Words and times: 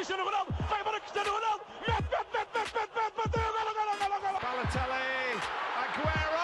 Cristiano 0.00 0.24
Ronaldo, 0.24 0.50
vai 0.66 0.80
embora 0.80 0.98
Cristiano 0.98 1.30
Ronaldo, 1.30 1.62
mete, 1.86 1.92
mete, 1.92 2.32
mete, 2.32 2.48
mete, 2.56 2.72
mete, 2.72 2.88
mete, 2.96 3.16
bateu, 3.18 3.52
golo, 3.52 3.72
golo, 3.76 3.92
golo, 4.00 4.16
golo. 4.22 4.38
Balotelli, 4.40 5.36
Aguero! 5.76 6.40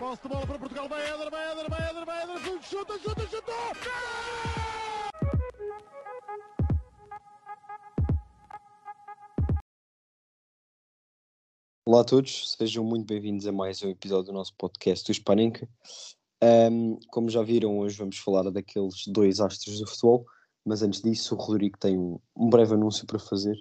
Posse 0.00 0.22
de 0.22 0.28
bola 0.28 0.44
para 0.44 0.58
Portugal, 0.58 0.88
vai 0.88 1.06
Éder, 1.06 1.30
vai 1.30 1.52
Éder, 1.52 1.70
vai 1.70 1.88
Éder, 1.88 2.04
vai 2.04 2.22
Éder, 2.24 2.62
chuta, 2.64 2.98
chuta, 2.98 3.28
chuta! 3.28 3.52
Olá 11.84 12.00
a 12.00 12.04
todos, 12.04 12.56
sejam 12.56 12.82
muito 12.82 13.06
bem-vindos 13.06 13.46
a 13.46 13.52
mais 13.52 13.80
um 13.84 13.88
episódio 13.88 14.24
do 14.24 14.32
nosso 14.32 14.52
podcast 14.56 15.04
do 15.06 15.12
Hispanenca. 15.12 15.68
Um, 16.42 16.98
como 17.08 17.30
já 17.30 17.44
viram, 17.44 17.78
hoje 17.78 17.96
vamos 17.96 18.18
falar 18.18 18.50
daqueles 18.50 19.06
dois 19.06 19.38
astros 19.38 19.78
do 19.78 19.86
futebol, 19.86 20.26
mas 20.66 20.82
antes 20.82 21.00
disso, 21.00 21.34
o 21.34 21.38
Rodrigo 21.38 21.78
tem 21.78 21.96
um, 21.96 22.18
breve 22.50 22.74
anúncio 22.74 23.06
para 23.06 23.18
fazer. 23.20 23.56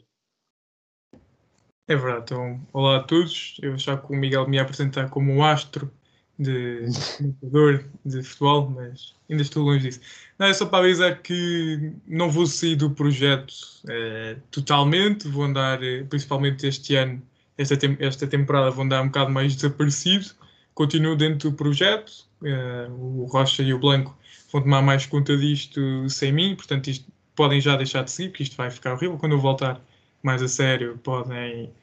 É 1.87 1.95
verdade, 1.95 2.23
então, 2.33 2.67
olá 2.73 2.97
a 2.97 3.03
todos. 3.03 3.57
Eu 3.61 3.77
já 3.77 3.95
que 3.95 4.11
o 4.11 4.15
Miguel 4.15 4.47
me 4.49 4.57
apresentar 4.57 5.07
como 5.09 5.31
um 5.31 5.43
astro 5.43 5.91
de 6.37 6.87
jogador 7.43 7.85
de 8.03 8.23
futebol, 8.23 8.69
mas 8.71 9.13
ainda 9.29 9.43
estou 9.43 9.63
longe 9.63 9.87
disso. 9.87 10.01
Não, 10.39 10.47
é 10.47 10.53
só 10.53 10.65
para 10.65 10.79
avisar 10.83 11.21
que 11.21 11.93
não 12.07 12.29
vou 12.31 12.47
sair 12.47 12.75
do 12.75 12.89
projeto 12.89 13.53
eh, 13.87 14.37
totalmente, 14.49 15.27
vou 15.27 15.43
andar, 15.43 15.81
eh, 15.83 16.03
principalmente 16.05 16.65
este 16.65 16.95
ano, 16.95 17.21
esta, 17.55 17.77
tem- 17.77 17.97
esta 17.99 18.25
temporada, 18.25 18.71
vou 18.71 18.83
andar 18.83 19.03
um 19.03 19.07
bocado 19.07 19.29
mais 19.31 19.55
desaparecido. 19.55 20.31
Continuo 20.75 21.15
dentro 21.15 21.49
do 21.51 21.55
projeto, 21.57 22.11
eh, 22.43 22.87
o 22.91 23.25
Rocha 23.25 23.63
e 23.63 23.73
o 23.73 23.79
Blanco 23.79 24.15
vão 24.51 24.61
tomar 24.61 24.81
mais 24.83 25.05
conta 25.07 25.37
disto 25.37 26.09
sem 26.09 26.33
mim, 26.33 26.55
portanto, 26.55 26.89
isto 26.89 27.11
podem 27.35 27.61
já 27.61 27.75
deixar 27.77 28.03
de 28.03 28.11
seguir, 28.11 28.29
porque 28.29 28.43
isto 28.43 28.57
vai 28.57 28.69
ficar 28.71 28.93
horrível. 28.93 29.17
Quando 29.17 29.33
eu 29.33 29.39
voltar 29.39 29.81
mais 30.23 30.41
a 30.43 30.47
sério, 30.47 30.97
podem 30.99 31.73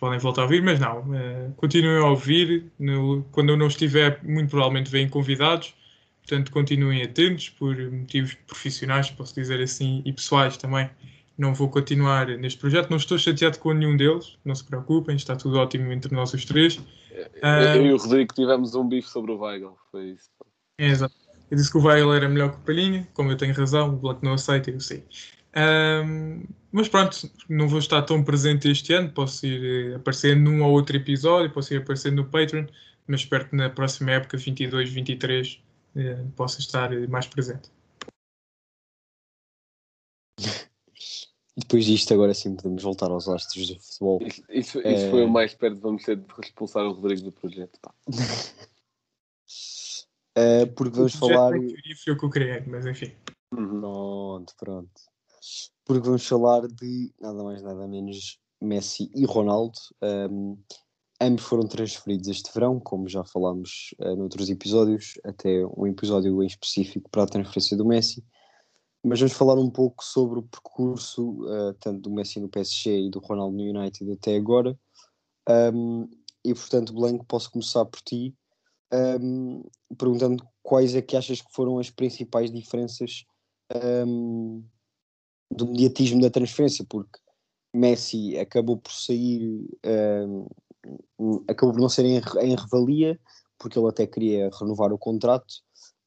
podem 0.00 0.18
voltar 0.18 0.42
a 0.42 0.44
ouvir, 0.44 0.62
mas 0.62 0.80
não, 0.80 1.14
eh, 1.14 1.52
continuem 1.56 1.98
a 1.98 2.06
ouvir. 2.10 2.70
No- 2.78 3.24
quando 3.32 3.50
eu 3.50 3.56
não 3.56 3.68
estiver, 3.68 4.22
muito 4.24 4.50
provavelmente 4.50 4.90
vêm 4.90 5.08
convidados, 5.08 5.74
portanto 6.22 6.52
continuem 6.52 7.02
atentos 7.02 7.50
por 7.50 7.76
motivos 7.92 8.34
profissionais, 8.46 9.10
posso 9.10 9.34
dizer 9.34 9.60
assim, 9.62 10.02
e 10.06 10.12
pessoais 10.12 10.56
também. 10.56 10.90
Não 11.36 11.54
vou 11.54 11.68
continuar 11.68 12.26
neste 12.38 12.58
projeto, 12.58 12.90
não 12.90 12.98
estou 12.98 13.18
chateado 13.18 13.58
com 13.58 13.72
nenhum 13.72 13.96
deles, 13.96 14.38
não 14.44 14.54
se 14.54 14.64
preocupem, 14.64 15.16
está 15.16 15.34
tudo 15.34 15.58
ótimo 15.58 15.90
entre 15.92 16.14
nós 16.14 16.32
os 16.34 16.44
três. 16.44 16.78
Ah, 17.42 17.76
Eu 17.76 17.86
e 17.86 17.92
o 17.92 17.96
Rodrigo 17.96 18.34
tivemos 18.34 18.74
um 18.74 18.86
bife 18.86 19.08
sobre 19.08 19.32
o 19.32 19.38
Weigl, 19.38 19.76
foi 19.90 20.10
isso. 20.10 20.28
É, 20.78 20.86
exato. 20.86 21.14
Eu 21.50 21.56
disse 21.56 21.70
que 21.70 21.78
o 21.78 21.82
Weigl 21.82 22.12
era 22.14 22.28
melhor 22.28 22.50
que 22.50 22.56
o 22.56 22.60
Palhinha, 22.60 23.08
como 23.14 23.30
eu 23.30 23.36
tenho 23.36 23.54
razão, 23.54 23.90
o 23.90 23.96
Bloco 23.96 24.24
não 24.24 24.34
aceita, 24.34 24.70
eu 24.70 24.80
sei. 24.80 25.04
Ahm, 25.54 26.44
mas 26.70 26.88
pronto, 26.88 27.30
não 27.48 27.68
vou 27.68 27.78
estar 27.78 28.00
tão 28.02 28.24
presente 28.24 28.70
este 28.70 28.94
ano, 28.94 29.10
posso 29.10 29.46
ir 29.46 29.92
eh, 29.92 29.96
aparecer 29.96 30.34
num 30.34 30.62
ou 30.62 30.72
outro 30.72 30.96
episódio, 30.96 31.52
posso 31.52 31.74
ir 31.74 31.78
aparecer 31.78 32.10
no 32.10 32.24
Patreon, 32.24 32.66
mas 33.06 33.20
espero 33.20 33.48
que 33.48 33.54
na 33.56 33.68
próxima 33.68 34.12
época, 34.12 34.38
22, 34.38 34.90
23, 34.90 35.62
eh, 35.96 36.24
possa 36.34 36.60
estar 36.60 36.90
mais 37.08 37.26
presente. 37.26 37.70
Depois 41.56 41.84
disto, 41.84 42.14
agora 42.14 42.32
sim, 42.32 42.56
podemos 42.56 42.82
voltar 42.82 43.10
aos 43.10 43.28
astros 43.28 43.68
do 43.68 43.78
futebol. 43.78 44.22
Isso, 44.22 44.42
isso, 44.48 44.80
É. 44.80 44.94
isso 44.94 45.10
foi 45.10 45.24
o 45.24 45.28
mais 45.28 45.54
perto, 45.54 45.80
vamos 45.80 46.02
ter 46.02 46.16
de 46.16 46.24
expulsar 46.42 46.84
o 46.86 46.92
Rodrigo 46.92 47.22
do 47.22 47.32
projeto. 47.32 47.78
pá. 47.80 47.92
Uh, 50.38 50.66
porque 50.74 50.96
vamos 50.96 51.14
falar. 51.14 51.50
teoria 51.50 51.96
foi 52.02 52.12
o 52.14 52.18
que 52.18 52.24
eu 52.24 52.30
criei, 52.30 52.64
mas 52.66 52.86
enfim. 52.86 53.12
Uhum. 53.52 53.80
Pronto, 53.80 54.54
pronto. 54.58 55.00
Porque 55.84 56.06
vamos 56.06 56.26
falar 56.26 56.66
de 56.68 57.12
nada 57.20 57.42
mais, 57.44 57.62
nada 57.62 57.86
menos 57.86 58.38
Messi 58.60 59.10
e 59.14 59.26
Ronaldo. 59.26 59.78
Um, 60.02 60.56
ambos 61.20 61.44
foram 61.44 61.66
transferidos 61.66 62.28
este 62.28 62.50
verão, 62.54 62.80
como 62.80 63.08
já 63.08 63.24
falámos 63.24 63.94
uh, 63.98 64.16
noutros 64.16 64.48
episódios, 64.48 65.18
até 65.24 65.66
um 65.76 65.86
episódio 65.86 66.42
em 66.42 66.46
específico 66.46 67.10
para 67.10 67.24
a 67.24 67.26
transferência 67.26 67.76
do 67.76 67.84
Messi. 67.84 68.24
Mas 69.04 69.18
vamos 69.18 69.34
falar 69.34 69.58
um 69.58 69.70
pouco 69.70 70.04
sobre 70.04 70.38
o 70.38 70.42
percurso, 70.42 71.42
uh, 71.42 71.74
tanto 71.74 72.02
do 72.02 72.10
Messi 72.10 72.38
no 72.38 72.48
PSG 72.48 73.06
e 73.06 73.10
do 73.10 73.18
Ronaldo 73.18 73.56
no 73.56 73.62
United 73.62 74.12
até 74.12 74.36
agora. 74.36 74.78
Um, 75.48 76.08
e 76.44 76.54
portanto, 76.54 76.92
Blanco, 76.92 77.24
posso 77.24 77.50
começar 77.50 77.84
por 77.84 78.00
ti, 78.00 78.34
um, 79.20 79.62
perguntando 79.98 80.46
quais 80.62 80.94
é 80.94 81.02
que 81.02 81.16
achas 81.16 81.40
que 81.40 81.52
foram 81.52 81.78
as 81.78 81.90
principais 81.90 82.50
diferenças 82.52 83.24
um, 84.06 84.64
do 85.50 85.66
mediatismo 85.66 86.20
da 86.20 86.30
transferência, 86.30 86.84
porque 86.88 87.18
Messi 87.74 88.38
acabou 88.38 88.76
por 88.76 88.92
sair, 88.92 89.66
acabou 91.48 91.74
por 91.74 91.80
não 91.80 91.88
ser 91.88 92.04
em, 92.04 92.20
em 92.42 92.54
revalia, 92.54 93.18
porque 93.58 93.78
ele 93.78 93.88
até 93.88 94.06
queria 94.06 94.50
renovar 94.58 94.92
o 94.92 94.98
contrato, 94.98 95.54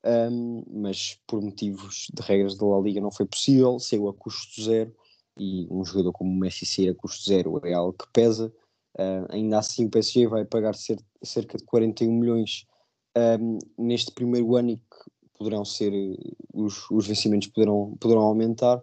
um, 0.05 0.63
mas 0.71 1.17
por 1.25 1.41
motivos 1.41 2.07
de 2.13 2.21
regras 2.21 2.55
da 2.55 2.65
La 2.65 2.79
Liga 2.79 3.01
não 3.01 3.11
foi 3.11 3.25
possível, 3.25 3.79
saiu 3.79 4.07
a 4.07 4.13
custo 4.13 4.61
zero, 4.61 4.95
e 5.37 5.67
um 5.69 5.83
jogador 5.83 6.13
como 6.13 6.31
o 6.31 6.35
Messi 6.35 6.65
sair 6.65 6.89
a 6.89 6.95
custo 6.95 7.25
zero 7.25 7.59
é 7.65 7.73
algo 7.73 7.93
que 7.93 8.07
pesa. 8.13 8.53
Uh, 8.97 9.25
ainda 9.29 9.59
assim, 9.59 9.85
o 9.85 9.89
PSG 9.89 10.27
vai 10.27 10.45
pagar 10.45 10.75
cer 10.75 10.99
cerca 11.21 11.57
de 11.57 11.65
41 11.65 12.13
milhões 12.13 12.65
um, 13.17 13.57
neste 13.77 14.11
primeiro 14.11 14.55
ano 14.55 14.71
e 14.71 14.77
que 14.77 15.11
poderão 15.37 15.65
ser, 15.65 15.91
os, 16.53 16.89
os 16.89 17.07
vencimentos 17.07 17.49
poderão, 17.49 17.97
poderão 17.99 18.21
aumentar. 18.21 18.81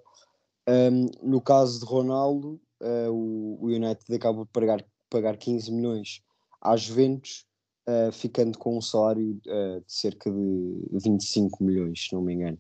Um, 0.69 1.07
no 1.23 1.41
caso 1.41 1.81
de 1.81 1.87
Ronaldo, 1.87 2.61
uh, 2.83 3.11
o, 3.11 3.65
o 3.65 3.67
United 3.67 4.15
acaba 4.15 4.45
por 4.45 4.53
pagar, 4.53 4.85
pagar 5.09 5.37
15 5.37 5.73
milhões 5.73 6.21
às 6.61 6.83
Juventus, 6.83 7.47
uh, 7.89 8.13
ficando 8.13 8.59
com 8.59 8.77
um 8.77 8.81
salário 8.81 9.41
uh, 9.47 9.81
de 9.81 9.93
cerca 9.93 10.31
de 10.31 10.87
25 10.93 11.63
milhões, 11.63 12.07
se 12.07 12.15
não 12.15 12.23
me 12.23 12.35
engano. 12.35 12.59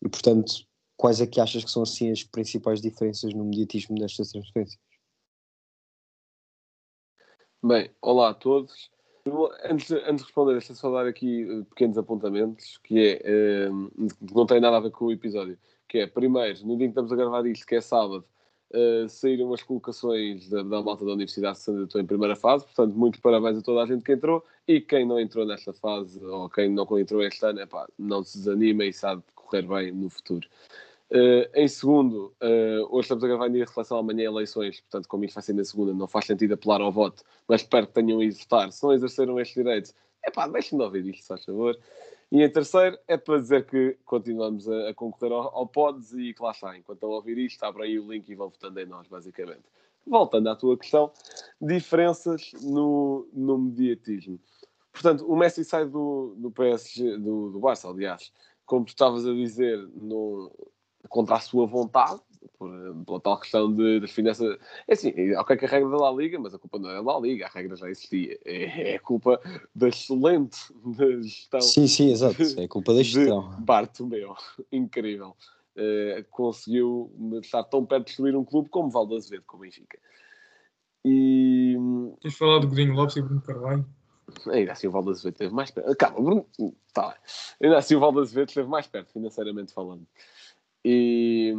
E 0.00 0.08
portanto, 0.08 0.66
quais 0.96 1.20
é 1.20 1.26
que 1.26 1.40
achas 1.40 1.64
que 1.64 1.70
são 1.70 1.82
assim 1.82 2.10
as 2.10 2.22
principais 2.22 2.80
diferenças 2.80 3.32
no 3.34 3.44
mediatismo 3.44 3.96
destas 3.96 4.30
transferências? 4.30 4.80
Bem, 7.64 7.90
olá 8.00 8.30
a 8.30 8.34
todos. 8.34 8.90
Antes, 9.64 9.90
antes 9.92 10.16
de 10.16 10.24
responder, 10.24 10.52
deixa 10.52 10.74
só 10.74 10.90
dar 10.90 11.06
aqui 11.06 11.42
eh, 11.48 11.62
pequenos 11.68 11.96
apontamentos, 11.96 12.76
que 12.78 12.98
é, 12.98 13.18
que 14.26 14.34
não 14.34 14.44
tem 14.46 14.60
nada 14.60 14.78
a 14.78 14.80
ver 14.80 14.90
com 14.90 15.04
o 15.04 15.12
episódio, 15.12 15.56
que 15.88 15.98
é, 15.98 16.06
primeiro, 16.08 16.66
no 16.66 16.76
dia 16.76 16.86
em 16.86 16.88
que 16.88 16.98
estamos 16.98 17.12
a 17.12 17.16
gravar 17.16 17.46
isto, 17.46 17.64
que 17.64 17.76
é 17.76 17.80
sábado, 17.80 18.24
eh, 18.74 19.06
saíram 19.06 19.52
as 19.52 19.62
colocações 19.62 20.48
da, 20.48 20.62
da 20.62 20.82
malta 20.82 21.04
da 21.04 21.12
Universidade 21.12 21.58
de 21.58 21.64
Santo 21.64 21.98
em 22.00 22.06
primeira 22.06 22.34
fase, 22.34 22.64
portanto, 22.64 22.94
muitos 22.94 23.20
parabéns 23.20 23.58
a 23.58 23.62
toda 23.62 23.82
a 23.82 23.86
gente 23.86 24.02
que 24.02 24.12
entrou, 24.12 24.42
e 24.66 24.80
quem 24.80 25.06
não 25.06 25.20
entrou 25.20 25.44
nesta 25.44 25.72
fase, 25.74 26.24
ou 26.24 26.48
quem 26.48 26.70
não 26.70 26.86
entrou 26.98 27.22
este 27.22 27.44
ano, 27.44 27.60
epá, 27.60 27.86
não 27.98 28.22
se 28.22 28.38
desanima 28.38 28.84
e 28.84 28.92
sabe 28.92 29.22
correr 29.34 29.62
bem 29.62 29.92
no 29.92 30.08
futuro. 30.08 30.48
Uh, 31.10 31.44
em 31.54 31.68
segundo, 31.68 32.32
uh, 32.42 32.88
hoje 32.90 33.02
estamos 33.02 33.22
a 33.22 33.26
gravar 33.26 33.48
em 33.48 33.52
dia 33.52 33.64
de 33.64 33.68
reflexão, 33.68 33.98
amanhã 33.98 34.24
eleições, 34.24 34.80
portanto, 34.80 35.06
como 35.06 35.26
isto 35.26 35.34
vai 35.34 35.42
ser 35.42 35.52
na 35.52 35.64
segunda, 35.64 35.92
não 35.92 36.06
faz 36.06 36.24
sentido 36.24 36.54
apelar 36.54 36.80
ao 36.80 36.90
voto, 36.90 37.22
mas 37.46 37.60
espero 37.60 37.86
que 37.86 37.92
tenham 37.92 38.22
ido 38.22 38.34
votar. 38.34 38.72
Se 38.72 38.82
não 38.82 38.94
exerceram 38.94 39.38
estes 39.38 39.62
direitos, 39.62 39.94
é 40.24 40.30
pá, 40.30 40.48
deixem 40.48 40.78
de 40.78 40.84
ouvir 40.84 41.06
isto, 41.06 41.20
se 41.20 41.28
faz 41.28 41.44
favor. 41.44 41.78
E 42.32 42.42
em 42.42 42.50
terceiro, 42.50 42.98
é 43.06 43.18
para 43.18 43.38
dizer 43.38 43.66
que 43.66 43.98
continuamos 44.06 44.66
a, 44.66 44.88
a 44.88 44.94
concorrer 44.94 45.30
ao, 45.32 45.54
ao 45.54 45.66
PODS 45.66 46.14
e 46.14 46.32
que 46.32 46.42
lá 46.42 46.50
está, 46.50 46.74
enquanto 46.78 46.96
estão 46.96 47.12
a 47.12 47.16
ouvir 47.16 47.36
isto, 47.36 47.62
abrem 47.62 47.90
aí 47.90 47.98
o 47.98 48.10
link 48.10 48.26
e 48.26 48.34
vão 48.34 48.48
votando 48.48 48.80
em 48.80 48.86
nós, 48.86 49.06
basicamente. 49.06 49.60
Voltando 50.06 50.48
à 50.48 50.56
tua 50.56 50.78
questão, 50.78 51.12
diferenças 51.60 52.52
no, 52.62 53.28
no 53.34 53.58
mediatismo. 53.58 54.40
Portanto, 54.90 55.30
o 55.30 55.36
Messi 55.36 55.62
sai 55.62 55.84
do, 55.84 56.34
do 56.38 56.50
PSG, 56.50 57.18
do, 57.18 57.50
do 57.50 57.60
Barça, 57.60 57.90
aliás, 57.90 58.32
como 58.64 58.86
tu 58.86 58.88
estavas 58.88 59.26
a 59.26 59.34
dizer, 59.34 59.86
no, 59.94 60.50
contra 61.10 61.36
a 61.36 61.40
sua 61.40 61.66
vontade, 61.66 62.18
por, 62.58 62.70
pela 63.04 63.20
tal 63.20 63.40
questão 63.40 63.72
de, 63.72 64.00
das 64.00 64.10
finanças. 64.10 64.58
É 64.88 64.92
assim, 64.92 65.12
é 65.16 65.38
ok 65.38 65.56
que 65.56 65.64
a 65.64 65.68
regra 65.68 65.90
da 65.90 65.96
La 65.96 66.10
Liga, 66.10 66.38
mas 66.38 66.54
a 66.54 66.58
culpa 66.58 66.78
não 66.78 66.90
é 66.90 66.94
da 66.94 67.00
La 67.00 67.20
Liga, 67.20 67.46
a 67.46 67.50
regra 67.50 67.76
já 67.76 67.90
existia. 67.90 68.38
É, 68.44 68.94
é 68.94 68.98
culpa 68.98 69.40
da 69.74 69.88
excelente 69.88 70.58
da 70.84 71.20
gestão 71.20 71.60
Sim, 71.60 71.86
sim, 71.86 72.10
exato. 72.10 72.36
É 72.58 72.68
culpa 72.68 72.94
da 72.94 73.02
gestão. 73.02 73.56
de 73.56 73.62
Bartomeu. 73.62 74.34
Incrível. 74.70 75.36
Eh, 75.74 76.24
conseguiu 76.30 77.10
estar 77.42 77.64
tão 77.64 77.84
perto 77.86 78.04
de 78.04 78.08
destruir 78.08 78.36
um 78.36 78.44
clube 78.44 78.68
como 78.68 78.90
Valde 78.90 79.16
Azevedo, 79.16 79.44
com 79.46 79.56
o 79.56 79.60
Benfica. 79.60 79.98
E 81.04 81.76
Tens 82.20 82.36
falado 82.36 82.62
do 82.62 82.68
Godinho 82.68 82.94
Lopes 82.94 83.16
e 83.16 83.22
Bruno 83.22 83.40
Carvalho? 83.40 83.86
ainda 84.50 84.72
assim 84.72 84.86
o 84.86 84.90
Valde 84.90 85.10
Azevedo 85.10 85.34
esteve 85.34 85.54
mais 85.54 85.70
perto. 85.70 85.96
Calma, 85.96 86.20
Bruno, 86.20 86.46
tá. 86.92 87.16
Ainda 87.60 87.78
assim 87.78 87.94
o 87.94 88.00
Valde 88.00 88.20
Azevedo 88.20 88.48
esteve 88.48 88.68
mais 88.68 88.86
perto, 88.86 89.12
financeiramente 89.12 89.72
falando. 89.72 90.06
E 90.84 91.54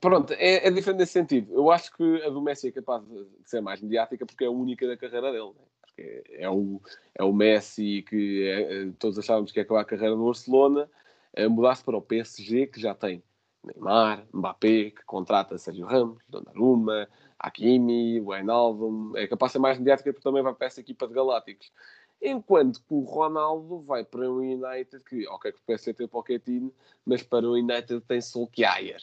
pronto, 0.00 0.32
é, 0.34 0.66
é 0.66 0.70
diferente 0.70 0.98
nesse 0.98 1.12
sentido. 1.12 1.52
Eu 1.54 1.70
acho 1.70 1.92
que 1.96 2.22
a 2.22 2.30
do 2.30 2.40
Messi 2.40 2.68
é 2.68 2.72
capaz 2.72 3.04
de 3.06 3.26
ser 3.44 3.60
mais 3.60 3.80
mediática 3.80 4.26
porque 4.26 4.44
é 4.44 4.48
a 4.48 4.50
única 4.50 4.86
da 4.86 4.96
carreira 4.96 5.32
dele. 5.32 5.50
Né? 5.50 5.64
Porque 5.82 6.24
é 6.30 6.50
o, 6.50 6.80
é 7.14 7.24
o 7.24 7.32
Messi 7.32 8.02
que 8.08 8.42
é- 8.46 8.82
é- 8.82 8.92
todos 8.98 9.18
achávamos 9.18 9.52
que 9.52 9.58
ia 9.58 9.62
acabar 9.62 9.80
a 9.80 9.84
carreira 9.84 10.14
no 10.14 10.26
Barcelona, 10.26 10.88
é 11.32 11.46
mudar-se 11.48 11.84
para 11.84 11.96
o 11.96 12.02
PSG, 12.02 12.66
que 12.66 12.80
já 12.80 12.94
tem 12.94 13.22
Neymar, 13.64 14.26
Mbappé, 14.32 14.90
que 14.90 15.04
contrata 15.04 15.58
Sérgio 15.58 15.86
Ramos, 15.86 16.22
Donnarumma, 16.28 17.08
Hakimi, 17.38 18.20
Wijnaldum, 18.20 19.12
é 19.16 19.26
capaz 19.26 19.50
de 19.50 19.52
ser 19.54 19.58
mais 19.58 19.78
mediática 19.78 20.12
porque 20.12 20.22
também 20.22 20.42
vai 20.42 20.54
para 20.54 20.66
essa 20.68 20.80
equipa 20.80 21.06
de 21.06 21.14
Galácticos. 21.14 21.72
Enquanto 22.20 22.80
que 22.80 22.94
o 22.94 23.00
Ronaldo 23.00 23.80
vai 23.80 24.04
para 24.04 24.30
um 24.30 24.38
United 24.38 25.04
que, 25.04 25.26
ok, 25.28 25.52
que 25.52 25.58
o 25.58 25.62
PSG 25.66 25.92
tem 25.94 26.06
o 26.06 26.08
Pochettino, 26.08 26.72
mas 27.04 27.22
para 27.22 27.46
o 27.46 27.52
United 27.52 28.00
tem 28.02 28.20
Solskjaer. 28.20 29.00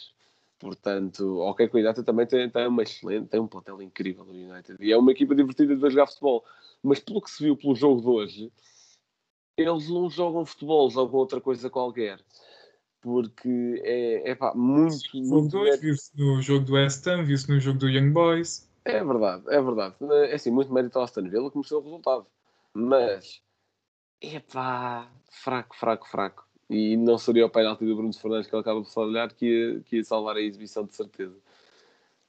Portanto, 0.63 1.39
ok, 1.39 1.69
United 1.73 2.05
também 2.05 2.25
tem, 2.25 2.49
tem 2.49 2.67
uma 2.67 2.83
excelente, 2.83 3.27
tem 3.27 3.37
um 3.37 3.47
plantel 3.47 3.81
incrível 3.81 4.23
do 4.23 4.31
United. 4.31 4.77
E 4.79 4.93
é 4.93 4.97
uma 4.97 5.11
equipa 5.11 5.35
divertida 5.35 5.75
de 5.75 5.81
ver 5.81 5.91
jogar 5.91 6.07
futebol. 6.07 6.45
Mas 6.81 7.01
pelo 7.01 7.21
que 7.21 7.29
se 7.29 7.43
viu 7.43 7.57
pelo 7.57 7.75
jogo 7.75 7.99
de 7.99 8.07
hoje, 8.07 8.51
eles 9.57 9.89
não 9.89 10.09
jogam 10.09 10.45
futebol, 10.45 10.89
jogam 10.89 11.19
outra 11.19 11.41
coisa 11.41 11.69
qualquer. 11.69 12.17
Porque 13.01 13.81
é, 13.83 14.31
é 14.31 14.35
pá, 14.35 14.53
muito, 14.55 14.95
muito... 15.15 15.49
2, 15.49 15.81
viu-se 15.81 16.17
no 16.17 16.41
jogo 16.41 16.65
do 16.65 16.73
West 16.75 17.05
Ham, 17.05 17.25
viu-se 17.25 17.51
no 17.51 17.59
jogo 17.59 17.79
do 17.79 17.89
Young 17.89 18.11
Boys. 18.11 18.71
É 18.85 19.03
verdade, 19.03 19.43
é 19.49 19.61
verdade. 19.61 19.95
É 20.29 20.35
assim, 20.35 20.49
muito 20.49 20.73
mérito 20.73 20.97
ao 20.97 21.03
Aston 21.03 21.29
Villa 21.29 21.51
que 21.51 21.57
mostrou 21.57 21.81
o 21.81 21.83
resultado. 21.83 22.25
Mas, 22.73 23.41
é 24.21 24.39
pá, 24.39 25.11
fraco, 25.29 25.75
fraco, 25.75 26.07
fraco. 26.07 26.47
E 26.73 26.97
não 26.97 27.17
seria 27.17 27.45
o 27.45 27.49
penalti 27.49 27.85
do 27.85 27.95
Bruno 27.95 28.11
Fernandes 28.13 28.47
que 28.49 28.55
ele 28.55 28.61
acaba 28.61 28.81
de 28.81 28.91
falhar 28.91 29.33
que 29.33 29.45
ia, 29.45 29.79
que 29.81 29.97
ia 29.97 30.03
salvar 30.03 30.35
a 30.37 30.41
exibição 30.41 30.85
de 30.85 30.95
certeza. 30.95 31.35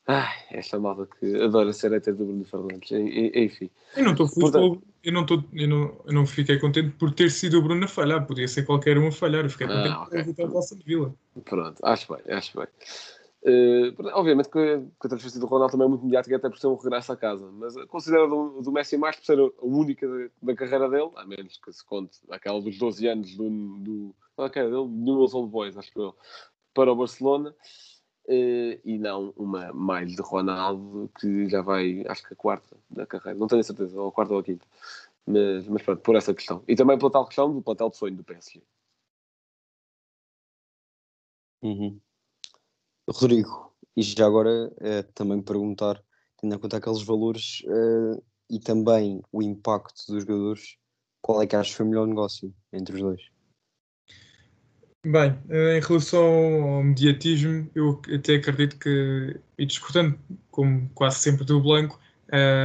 Ai, 0.06 0.34
esta 0.50 0.78
malta 0.78 1.08
que 1.18 1.42
adora 1.42 1.72
ser 1.72 1.90
hater 1.92 2.14
do 2.14 2.26
Bruno 2.26 2.44
Fernandes. 2.44 2.90
Enfim. 2.92 3.70
Eu 3.96 4.04
não 4.04 4.12
estou 4.12 4.28
Portanto- 4.28 4.82
eu 5.02 5.12
não, 5.12 5.22
estou, 5.22 5.44
eu, 5.54 5.68
não, 5.68 6.00
eu 6.06 6.12
não 6.12 6.26
fiquei 6.26 6.58
contente 6.58 6.90
por 6.98 7.10
ter 7.12 7.30
sido 7.30 7.58
o 7.58 7.62
Bruno 7.62 7.84
a 7.84 7.88
falhar, 7.88 8.26
podia 8.26 8.46
ser 8.48 8.64
qualquer 8.64 8.98
um 8.98 9.06
a 9.08 9.12
falhar. 9.12 9.44
Eu 9.44 9.50
fiquei 9.50 9.66
Ah, 9.66 9.70
contente 9.70 9.94
ok. 9.94 10.04
por 10.04 10.10
ter 10.10 10.16
resultado 10.18 10.50
do 10.52 10.58
Aston 10.58 10.76
Villa. 10.84 11.14
Pronto, 11.44 11.78
acho 11.82 12.12
bem, 12.14 12.34
acho 12.34 12.58
bem. 12.58 12.66
Eh, 13.46 13.92
obviamente 14.14 14.48
que, 14.48 14.58
que 14.58 15.06
a 15.06 15.08
transferência 15.08 15.38
do 15.38 15.46
Ronaldo 15.46 15.72
também 15.72 15.84
é 15.86 15.88
muito 15.88 16.04
mediática, 16.04 16.36
até 16.36 16.48
por 16.48 16.58
ser 16.58 16.66
um 16.68 16.76
regresso 16.76 17.12
a 17.12 17.16
casa. 17.16 17.50
Mas 17.52 17.76
eh, 17.76 17.86
considero 17.86 18.26
do, 18.26 18.62
do 18.62 18.72
Messi 18.72 18.96
mais 18.96 19.16
por 19.16 19.24
ser 19.26 19.38
a 19.38 19.50
única 19.62 20.06
da, 20.42 20.54
carreira 20.54 20.88
dele, 20.88 21.10
a 21.16 21.26
menos 21.26 21.58
que 21.58 21.70
se 21.72 21.84
conte 21.84 22.18
aquela 22.30 22.60
dos 22.62 22.78
12 22.78 23.06
anos 23.06 23.36
do, 23.36 23.50
do, 23.80 24.14
qual 24.34 24.46
é 24.48 24.50
que 24.50 24.58
era 24.58 24.70
dele? 24.70 24.86
Newell's 24.88 25.34
Old 25.34 25.50
Boys, 25.50 25.76
acho 25.76 25.92
que 25.92 25.98
eu, 26.00 26.16
para 26.74 26.90
o 26.92 26.96
Barcelona. 26.96 27.54
eh, 28.28 28.80
e 28.84 28.98
não 28.98 29.32
uma 29.36 29.72
mais 29.74 30.14
de 30.14 30.22
Ronaldo, 30.22 31.10
que 31.20 31.48
já 31.48 31.62
vai, 31.62 32.04
acho 32.08 32.22
que 32.26 32.34
a 32.34 32.36
quarta 32.36 32.76
da 32.90 33.06
carreira, 33.06 33.38
não 33.38 33.46
tenho 33.48 33.64
certeza, 33.64 34.00
ou 34.00 34.08
a 34.08 34.12
quarta 34.12 34.34
ou 34.34 34.40
a 34.40 34.44
quinta. 34.44 34.66
Mas, 35.26 35.68
mas 35.68 35.82
pronto, 35.82 36.02
por 36.02 36.16
essa 36.16 36.34
questão. 36.34 36.62
E 36.68 36.76
também 36.76 36.98
pela 36.98 37.10
tal 37.10 37.26
questão 37.26 37.52
do 37.54 37.62
plantel 37.62 37.90
de 37.90 37.96
sonho 37.98 38.16
do 38.16 38.24
PSG. 38.24 38.62
Uhum. 41.62 42.00
Rodrigo, 43.08 43.64
e 43.96 44.02
já 44.02 44.26
agora 44.26 44.72
eh, 44.80 45.02
também 45.14 45.40
perguntar, 45.40 46.02
tendo 46.40 46.54
em 46.54 46.58
conta 46.58 46.78
aqueles 46.78 47.02
valores 47.02 47.62
eh, 47.66 48.22
e 48.50 48.58
também 48.58 49.22
o 49.30 49.42
impacto 49.42 50.06
dos 50.08 50.22
jogadores, 50.22 50.76
qual 51.20 51.42
é 51.42 51.46
que 51.46 51.54
achas 51.54 51.70
que 51.70 51.76
foi 51.76 51.86
o 51.86 51.88
melhor 51.90 52.06
negócio 52.06 52.52
entre 52.72 52.94
os 52.94 53.00
dois? 53.00 53.22
Bem, 55.06 55.38
eh, 55.50 55.78
em 55.78 55.80
relação 55.80 56.24
ao 56.24 56.82
mediatismo, 56.82 57.70
eu 57.74 58.00
até 58.12 58.36
acredito 58.36 58.78
que, 58.78 59.38
e 59.58 59.66
discordando, 59.66 60.18
como 60.50 60.88
quase 60.94 61.18
sempre 61.18 61.44
do 61.44 61.60
Blanco, 61.60 62.00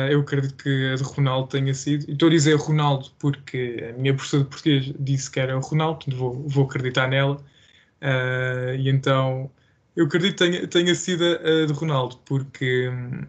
eu 0.10 0.22
acredito 0.22 0.56
que 0.56 0.92
a 0.92 0.96
de 0.96 1.04
Ronaldo 1.04 1.50
tenha 1.50 1.74
sido. 1.76 2.10
E 2.10 2.14
estou 2.14 2.28
a 2.28 2.32
dizer 2.32 2.56
Ronaldo 2.56 3.12
porque 3.20 3.88
a 3.88 3.94
minha 4.00 4.16
professora 4.16 4.44
de 4.44 4.50
português 4.50 4.94
disse 5.00 5.30
que 5.30 5.40
era 5.40 5.56
o 5.56 5.62
Ronaldo, 5.62 6.16
vou, 6.16 6.48
vou 6.48 6.66
acreditar 6.66 7.08
nela. 7.08 7.38
E 8.80 8.90
então 8.90 9.52
eu 9.96 10.06
acredito 10.06 10.38
que 10.38 10.50
tenha, 10.52 10.68
tenha 10.68 10.96
sido 10.96 11.24
a 11.26 11.66
de 11.66 11.74
Ronaldo, 11.74 12.18
porque 12.26 12.90
hum, 12.90 13.22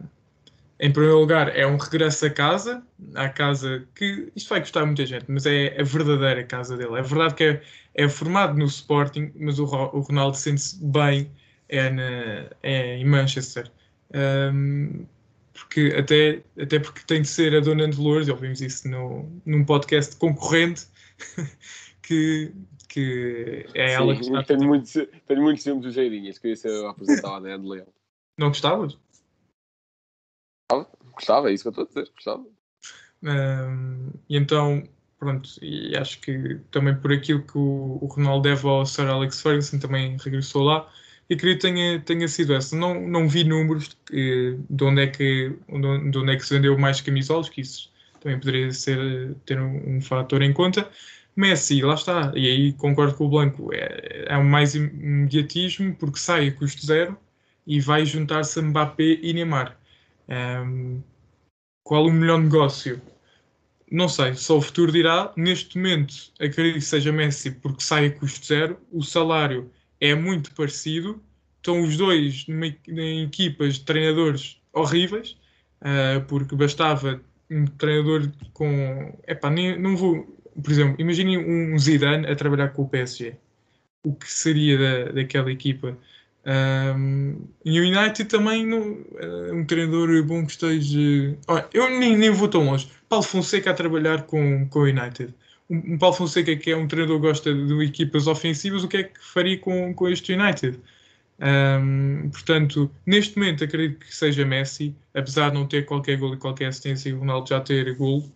em 0.79 0.93
primeiro 0.93 1.19
lugar 1.21 1.55
é 1.57 1.67
um 1.67 1.77
regresso 1.77 2.27
a 2.27 2.31
casa, 2.31 2.83
à 3.15 3.29
casa 3.29 3.87
que 3.95 4.33
isto 4.35 4.49
vai 4.49 4.61
custar 4.61 4.87
muita 4.87 5.05
gente, 5.07 5.27
mas 5.29 5.45
é 5.47 5.79
a 5.81 5.85
verdadeira 5.85 6.45
casa 6.45 6.77
dele. 6.77 6.99
É 6.99 7.03
verdade 7.03 7.35
que 7.35 7.45
é, 7.45 7.63
é 7.95 8.09
formado 8.09 8.57
no 8.59 8.65
Sporting, 8.67 9.33
mas 9.37 9.59
o, 9.59 9.65
o 9.65 10.01
Ronaldo 10.01 10.37
sente-se 10.37 10.83
bem 10.85 11.31
é, 11.69 11.91
na- 11.91 12.51
é 12.63 12.97
em 12.97 13.05
Manchester. 13.05 13.71
Hum, 14.53 15.07
porque 15.53 15.95
até, 15.99 16.43
até 16.61 16.79
porque 16.79 17.01
tem 17.07 17.23
de 17.23 17.29
ser 17.29 17.55
a 17.55 17.61
Dona 17.61 17.87
Dolores, 17.89 18.29
e 18.29 18.31
ouvimos 18.31 18.61
isso 18.63 18.89
no, 18.89 19.29
num 19.45 19.65
podcast 19.65 20.17
concorrente, 20.17 20.87
que, 22.03 22.53
que 22.91 23.67
é 23.73 23.93
ela 23.93 24.15
que 24.17 24.23
está 24.23 24.43
tenho, 24.43 24.67
muitos, 24.67 24.93
tenho 24.93 25.43
muitos 25.43 25.63
filmes 25.63 25.85
do 25.85 25.93
Geirinhas, 25.93 26.39
que 26.39 26.49
isso 26.49 26.67
eu 26.67 26.89
apresentava 26.89 27.37
a 27.37 27.57
de 27.57 27.67
Leão. 27.67 27.87
Não 28.37 28.49
gostavas? 28.49 28.99
Gostava, 31.15 31.51
é 31.51 31.53
isso 31.55 31.63
que 31.65 31.69
eu 31.69 31.83
estou 31.83 31.85
a 31.85 31.89
dizer, 31.89 32.13
gostava. 32.15 32.45
Um, 33.23 34.11
e 34.29 34.37
então, 34.37 34.83
pronto, 35.19 35.49
e 35.63 35.97
acho 35.97 36.21
que 36.21 36.59
também 36.71 36.97
por 36.97 37.13
aquilo 37.13 37.43
que 37.43 37.57
o, 37.57 37.99
o 38.01 38.07
Ronaldo 38.07 38.49
deve 38.49 38.67
ao 38.67 38.85
Sir 38.85 39.07
Alex 39.07 39.41
Ferguson, 39.41 39.79
também 39.79 40.17
regressou 40.19 40.65
lá, 40.65 40.91
e 41.29 41.35
acredito 41.35 41.61
que 41.61 41.73
tenha, 41.73 42.01
tenha 42.01 42.27
sido 42.27 42.55
essa. 42.55 42.75
Não, 42.75 43.07
não 43.07 43.29
vi 43.29 43.45
números 43.45 43.97
de, 44.11 44.59
de 44.69 44.85
onde, 44.85 45.03
é 45.03 45.07
que, 45.07 45.57
de 45.69 46.19
onde 46.19 46.33
é 46.33 46.37
que 46.37 46.45
se 46.45 46.55
vendeu 46.55 46.77
mais 46.77 47.01
camisolas, 47.01 47.49
que 47.49 47.61
isso 47.61 47.89
também 48.21 48.39
poderia 48.41 48.73
ser, 48.73 49.37
ter 49.47 49.61
um, 49.61 49.97
um 49.97 50.01
fator 50.01 50.43
em 50.43 50.53
conta. 50.53 50.91
Messi, 51.41 51.83
lá 51.83 51.95
está, 51.95 52.33
e 52.37 52.47
aí 52.47 52.73
concordo 52.75 53.15
com 53.15 53.27
o 53.27 53.29
Blanco, 53.29 53.71
é, 53.73 54.27
é 54.29 54.37
mais 54.39 54.75
imediatismo 54.75 55.95
porque 55.97 56.19
sai 56.19 56.49
a 56.49 56.53
custo 56.53 56.85
zero 56.85 57.17
e 57.67 57.81
vai 57.81 58.05
juntar-se 58.05 58.61
Mbappé 58.61 59.19
e 59.23 59.33
Neymar. 59.33 59.79
Um, 60.29 61.03
qual 61.85 62.07
o 62.07 62.13
melhor 62.13 62.39
negócio? 62.41 63.01
Não 63.91 64.09
sei, 64.09 64.35
só 64.35 64.59
o 64.59 64.63
futuro 64.63 64.93
dirá. 64.93 65.33
Neste 65.37 65.77
momento, 65.77 66.15
acredito 66.39 66.75
que 66.75 66.81
seja 66.83 67.11
Messi 67.13 67.51
porque 67.51 67.83
sai 67.83 68.07
a 68.07 68.13
custo 68.13 68.47
zero. 68.47 68.79
O 68.93 69.03
salário 69.03 69.71
é 70.01 70.15
muito 70.15 70.55
parecido. 70.55 71.21
Estão 71.57 71.83
os 71.83 71.97
dois 71.97 72.47
numa, 72.47 72.67
em 72.89 73.25
equipas 73.25 73.75
de 73.75 73.85
treinadores 73.85 74.61
horríveis, 74.73 75.37
ah, 75.81 76.25
porque 76.29 76.55
bastava 76.55 77.21
um 77.51 77.67
treinador 77.67 78.31
com. 78.53 79.19
Epá, 79.27 79.51
nem, 79.51 79.79
não 79.79 79.97
vou. 79.97 80.40
Por 80.63 80.71
exemplo, 80.71 80.97
imaginem 80.99 81.39
um 81.39 81.79
Zidane 81.79 82.27
a 82.27 82.35
trabalhar 82.35 82.69
com 82.69 82.83
o 82.83 82.89
PSG. 82.89 83.35
O 84.03 84.15
que 84.15 84.31
seria 84.31 84.79
da, 84.79 85.13
daquela 85.13 85.51
equipa? 85.51 85.97
Um, 86.47 87.37
e 87.65 87.79
o 87.79 87.85
United 87.85 88.25
também 88.25 88.67
não, 88.67 89.05
é 89.19 89.53
um 89.53 89.65
treinador 89.65 90.23
bom 90.25 90.45
que 90.45 90.53
esteja. 90.53 91.37
Olha, 91.47 91.69
eu 91.73 91.91
nem, 91.91 92.17
nem 92.17 92.31
vou 92.31 92.49
tão 92.49 92.65
longe. 92.65 92.89
Paulo 93.09 93.25
Fonseca 93.25 93.71
a 93.71 93.75
trabalhar 93.75 94.23
com, 94.23 94.67
com 94.69 94.81
o 94.81 94.85
United. 94.85 95.35
Um, 95.69 95.95
um 95.95 95.99
Paulo 95.99 96.17
Fonseca 96.17 96.57
que 96.57 96.71
é 96.71 96.77
um 96.77 96.89
treinador 96.89 97.21
que 97.21 97.27
gosta 97.27 97.55
de 97.55 97.85
equipas 97.85 98.27
ofensivas, 98.27 98.85
o 98.85 98.89
que 98.89 98.97
é 98.99 99.03
que 99.05 99.21
faria 99.21 99.59
com, 99.59 99.93
com 99.95 100.09
este 100.09 100.33
United? 100.33 100.79
Um, 101.41 102.29
portanto, 102.31 102.91
neste 103.07 103.39
momento 103.39 103.65
acredito 103.65 104.01
que 104.01 104.15
seja 104.15 104.45
Messi, 104.45 104.95
apesar 105.15 105.49
de 105.51 105.55
não 105.55 105.67
ter 105.67 105.87
qualquer 105.87 106.19
gol 106.19 106.35
e 106.35 106.37
qualquer 106.37 106.67
assistência, 106.67 107.09
e 107.09 107.13
o 107.13 107.19
Ronaldo 107.21 107.49
já 107.49 107.61
ter 107.61 107.95
gol. 107.95 108.31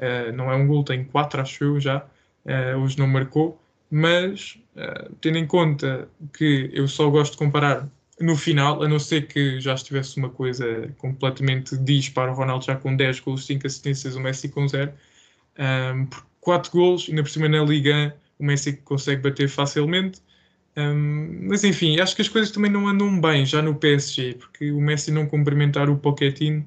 Uh, 0.00 0.32
não 0.32 0.50
é 0.50 0.56
um 0.56 0.66
gol, 0.66 0.82
tem 0.82 1.04
quatro, 1.04 1.40
acho 1.40 1.62
eu 1.62 1.78
já. 1.78 2.04
Uh, 2.44 2.78
hoje 2.78 2.98
não 2.98 3.06
marcou 3.06 3.60
mas 3.90 4.56
uh, 4.76 5.14
tendo 5.20 5.38
em 5.38 5.46
conta 5.46 6.08
que 6.32 6.70
eu 6.72 6.86
só 6.86 7.10
gosto 7.10 7.32
de 7.32 7.38
comparar 7.38 7.88
no 8.20 8.36
final, 8.36 8.82
a 8.82 8.88
não 8.88 8.98
ser 8.98 9.26
que 9.26 9.60
já 9.60 9.74
estivesse 9.74 10.18
uma 10.18 10.28
coisa 10.28 10.94
completamente 10.98 11.76
dispara 11.78 12.30
o 12.30 12.34
Ronaldo 12.34 12.64
já 12.66 12.76
com 12.76 12.94
10 12.94 13.20
gols, 13.20 13.46
5 13.46 13.66
assistências, 13.66 14.14
o 14.14 14.20
Messi 14.20 14.48
com 14.48 14.68
0. 14.68 14.92
Um, 15.58 16.06
por 16.06 16.26
4 16.40 16.70
gols, 16.70 17.06
ainda 17.08 17.22
por 17.22 17.30
cima 17.30 17.48
na 17.48 17.64
Liga, 17.64 18.14
o 18.38 18.44
Messi 18.44 18.74
consegue 18.74 19.22
bater 19.22 19.48
facilmente. 19.48 20.20
Um, 20.76 21.48
mas 21.48 21.64
enfim, 21.64 21.98
acho 21.98 22.14
que 22.14 22.22
as 22.22 22.28
coisas 22.28 22.50
também 22.50 22.70
não 22.70 22.86
andam 22.86 23.18
bem 23.20 23.46
já 23.46 23.62
no 23.62 23.74
PSG, 23.74 24.34
porque 24.34 24.70
o 24.70 24.80
Messi 24.80 25.10
não 25.10 25.26
cumprimentar 25.26 25.88
o 25.88 25.96
Pochettino 25.96 26.64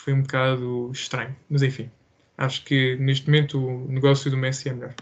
foi 0.00 0.14
um 0.14 0.22
bocado 0.22 0.90
estranho. 0.92 1.36
Mas 1.48 1.62
enfim, 1.62 1.90
acho 2.38 2.64
que 2.64 2.96
neste 2.96 3.26
momento 3.26 3.58
o 3.58 3.88
negócio 3.88 4.30
do 4.30 4.36
Messi 4.36 4.68
é 4.68 4.72
melhor. 4.72 4.94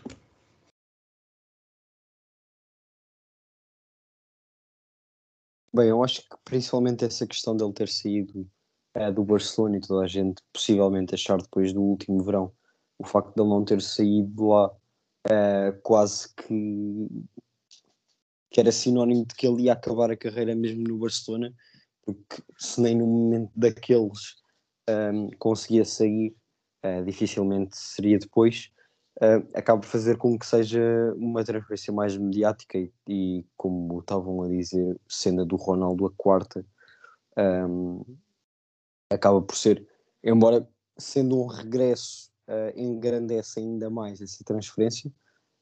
Bem, 5.72 5.88
eu 5.88 6.02
acho 6.02 6.22
que 6.22 6.36
principalmente 6.44 7.04
essa 7.04 7.26
questão 7.26 7.56
dele 7.56 7.72
ter 7.72 7.88
saído 7.88 8.50
eh, 8.94 9.12
do 9.12 9.22
Barcelona 9.22 9.76
e 9.76 9.80
toda 9.80 10.04
a 10.04 10.08
gente 10.08 10.42
possivelmente 10.52 11.14
achar 11.14 11.40
depois 11.40 11.72
do 11.72 11.80
último 11.80 12.24
verão 12.24 12.52
o 12.98 13.06
facto 13.06 13.34
de 13.34 13.40
ele 13.40 13.50
não 13.50 13.64
ter 13.64 13.80
saído 13.80 14.48
lá 14.48 14.72
eh, 15.30 15.78
quase 15.84 16.34
que, 16.34 17.06
que 18.50 18.58
era 18.58 18.72
sinónimo 18.72 19.24
de 19.24 19.34
que 19.36 19.46
ele 19.46 19.64
ia 19.64 19.74
acabar 19.74 20.10
a 20.10 20.16
carreira 20.16 20.56
mesmo 20.56 20.82
no 20.82 20.98
Barcelona, 20.98 21.54
porque 22.02 22.42
se 22.58 22.80
nem 22.80 22.96
no 22.96 23.06
momento 23.06 23.52
daqueles 23.54 24.36
ehm, 24.88 25.30
conseguia 25.38 25.84
sair, 25.84 26.34
eh, 26.82 27.02
dificilmente 27.02 27.76
seria 27.76 28.18
depois. 28.18 28.70
uh, 29.20 29.42
acaba 29.54 29.80
por 29.80 29.88
fazer 29.88 30.16
com 30.16 30.38
que 30.38 30.46
seja 30.46 30.80
uma 31.16 31.44
transferência 31.44 31.92
mais 31.92 32.16
mediática 32.16 32.78
e, 32.78 32.92
e 33.08 33.44
como 33.56 34.00
estavam 34.00 34.42
a 34.42 34.48
dizer, 34.48 34.96
cena 35.08 35.44
do 35.44 35.56
Ronaldo 35.56 36.06
a 36.06 36.10
quarta, 36.16 36.64
um, 37.36 38.04
acaba 39.10 39.42
por 39.42 39.56
ser, 39.56 39.86
embora 40.22 40.68
sendo 40.96 41.40
um 41.40 41.46
regresso, 41.46 42.30
uh, 42.48 42.78
engrandece 42.78 43.60
ainda 43.60 43.90
mais 43.90 44.20
essa 44.20 44.42
transferência. 44.44 45.10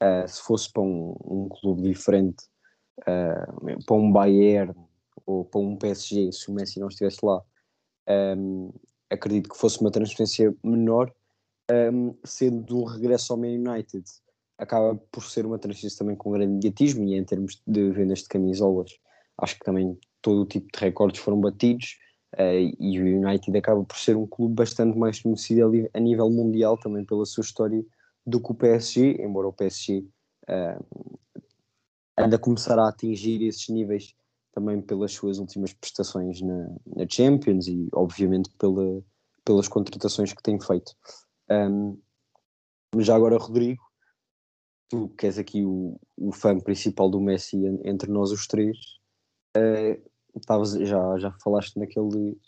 Uh, 0.02 0.28
se 0.28 0.42
fosse 0.42 0.70
para 0.70 0.82
um, 0.82 1.16
um 1.24 1.48
clube 1.48 1.82
diferente, 1.82 2.44
uh, 3.00 3.84
para 3.86 3.96
um 3.96 4.12
Bayern 4.12 4.74
ou 5.24 5.44
para 5.44 5.60
um 5.60 5.76
PSG, 5.76 6.32
se 6.32 6.50
o 6.50 6.54
Messi 6.54 6.78
não 6.78 6.88
estivesse 6.88 7.24
lá, 7.24 7.42
um, 8.36 8.70
acredito 9.10 9.48
que 9.48 9.56
fosse 9.56 9.80
uma 9.80 9.90
transferência 9.90 10.54
menor, 10.62 11.12
um, 11.70 12.14
sendo 12.24 12.78
um 12.78 12.84
regresso 12.84 13.32
ao 13.32 13.38
Man 13.38 13.48
United. 13.48 14.04
Acaba 14.58 14.96
por 15.10 15.24
ser 15.24 15.44
uma 15.44 15.58
transferência 15.58 15.98
também 15.98 16.16
com 16.16 16.30
grande 16.30 16.52
mediatismo 16.54 17.04
e 17.04 17.14
em 17.14 17.24
termos 17.24 17.60
de 17.66 17.90
vendas 17.90 18.20
de 18.20 18.28
camisolas, 18.28 18.98
acho 19.38 19.58
que 19.58 19.64
também 19.64 19.98
todo 20.22 20.42
o 20.42 20.46
tipo 20.46 20.66
de 20.72 20.78
recordes 20.84 21.20
foram 21.20 21.40
batidos. 21.40 21.98
Uh, 22.34 22.74
e 22.80 23.00
o 23.00 23.04
United 23.04 23.56
acaba 23.56 23.82
por 23.84 23.96
ser 23.96 24.16
um 24.16 24.26
clube 24.26 24.54
bastante 24.54 24.98
mais 24.98 25.20
conhecido 25.20 25.88
a 25.94 26.00
nível 26.00 26.28
mundial 26.28 26.76
também 26.76 27.04
pela 27.04 27.24
sua 27.24 27.42
história 27.42 27.82
do 28.26 28.40
que 28.40 28.50
o 28.50 28.54
PSG, 28.54 29.22
embora 29.22 29.46
o 29.46 29.52
PSG 29.52 30.04
uh, 30.48 31.18
a 32.16 32.38
começar 32.38 32.78
a 32.78 32.88
atingir 32.88 33.42
esses 33.46 33.68
níveis 33.68 34.14
também 34.56 34.80
pelas 34.80 35.12
suas 35.12 35.38
últimas 35.38 35.74
prestações 35.74 36.40
na, 36.40 36.68
na 36.96 37.06
Champions 37.06 37.66
e 37.68 37.90
obviamente 37.92 38.48
pela, 38.58 39.04
pelas 39.44 39.68
contratações 39.68 40.32
que 40.32 40.42
tem 40.42 40.58
feito. 40.58 40.96
Um, 41.50 41.98
já 42.96 43.14
agora, 43.14 43.36
Rodrigo, 43.36 43.84
tu 44.88 45.10
que 45.10 45.26
és 45.26 45.36
aqui 45.36 45.62
o, 45.62 46.00
o 46.16 46.32
fã 46.32 46.58
principal 46.58 47.10
do 47.10 47.20
Messi 47.20 47.66
entre 47.84 48.10
nós 48.10 48.32
os 48.32 48.46
três, 48.46 48.78
uh, 49.58 50.40
Tavas, 50.46 50.72
já, 50.72 51.18
já 51.18 51.32
falaste 51.42 51.78
naquele, 51.78 52.38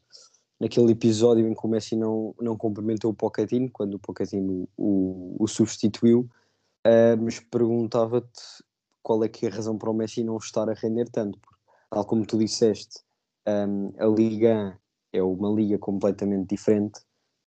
naquele 0.59 0.93
episódio 0.93 1.47
em 1.47 1.55
que 1.55 1.67
o 1.67 1.69
Messi 1.69 1.95
não, 1.95 2.35
não 2.41 2.57
cumprimentou 2.57 3.11
o 3.11 3.15
Pochettino, 3.15 3.71
quando 3.71 3.95
o 3.95 3.99
Pochettino 3.99 4.67
o, 4.79 5.37
o 5.39 5.47
substituiu, 5.47 6.21
uh, 6.87 7.23
mas 7.23 7.39
perguntava-te 7.39 8.65
qual 9.03 9.23
é 9.25 9.29
que 9.29 9.45
é 9.45 9.51
a 9.51 9.55
razão 9.55 9.77
para 9.77 9.91
o 9.91 9.95
Messi 9.95 10.25
não 10.25 10.39
estar 10.39 10.71
a 10.71 10.75
render 10.75 11.11
tanto, 11.11 11.39
porque, 11.39 11.58
tal 11.91 12.05
como 12.05 12.27
tu 12.27 12.39
disseste, 12.39 13.01
um, 13.47 13.93
a 13.99 14.07
Liga 14.07 14.79
é 15.13 15.23
uma 15.23 15.51
liga 15.51 15.79
completamente 15.79 16.49
diferente 16.49 17.01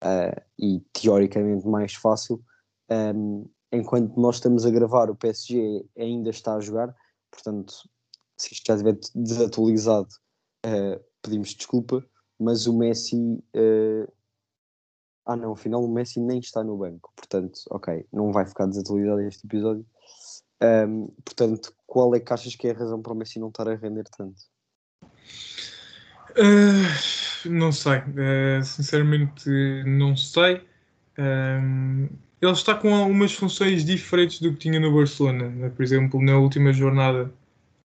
uh, 0.04 0.42
e 0.58 0.80
teoricamente 0.92 1.68
mais 1.68 1.94
fácil, 1.94 2.44
um, 2.90 3.48
enquanto 3.72 4.20
nós 4.20 4.36
estamos 4.36 4.66
a 4.66 4.72
gravar, 4.72 5.10
o 5.10 5.16
PSG 5.16 5.86
ainda 5.98 6.30
está 6.30 6.56
a 6.56 6.60
jogar, 6.60 6.96
portanto, 7.32 7.74
se 8.38 8.54
isto 8.54 8.66
já 8.68 8.74
estiver 8.74 8.98
desatualizado, 9.16 10.10
uh, 10.66 11.04
pedimos 11.22 11.54
desculpa, 11.54 12.06
mas 12.40 12.68
o 12.68 12.78
Messi. 12.78 13.16
Uh... 13.56 14.12
Ah, 15.26 15.38
não, 15.38 15.54
afinal 15.54 15.82
o 15.82 15.88
Messi 15.88 16.20
nem 16.20 16.40
está 16.40 16.64
no 16.64 16.78
banco, 16.78 17.14
portanto, 17.16 17.58
ok, 17.70 18.06
não 18.12 18.34
vai 18.34 18.46
ficar 18.46 18.66
desatualizado 18.66 19.22
este 19.22 19.46
episódio. 19.46 19.86
Um, 20.62 21.08
portanto, 21.26 21.74
qual 21.86 22.14
é 22.16 22.20
que 22.20 22.34
achas 22.34 22.56
que 22.56 22.68
é 22.68 22.72
a 22.72 22.78
razão 22.78 23.02
para 23.02 23.14
o 23.14 23.16
Messi 23.16 23.40
não 23.40 23.50
estar 23.50 23.68
a 23.68 23.76
render 23.76 24.06
tanto? 24.18 24.42
Uh, 26.32 27.50
não 27.50 27.72
sei, 27.72 28.00
uh, 28.00 28.64
sinceramente 28.64 29.50
não 29.86 30.16
sei. 30.16 30.62
Um, 31.18 32.08
ele 32.42 32.52
está 32.52 32.76
com 32.76 32.94
algumas 32.94 33.34
funções 33.34 33.86
diferentes 33.86 34.40
do 34.40 34.52
que 34.52 34.60
tinha 34.60 34.80
no 34.80 34.94
Barcelona. 34.94 35.70
Por 35.70 35.84
exemplo, 35.84 36.22
na 36.22 36.38
última 36.38 36.74
jornada 36.74 37.32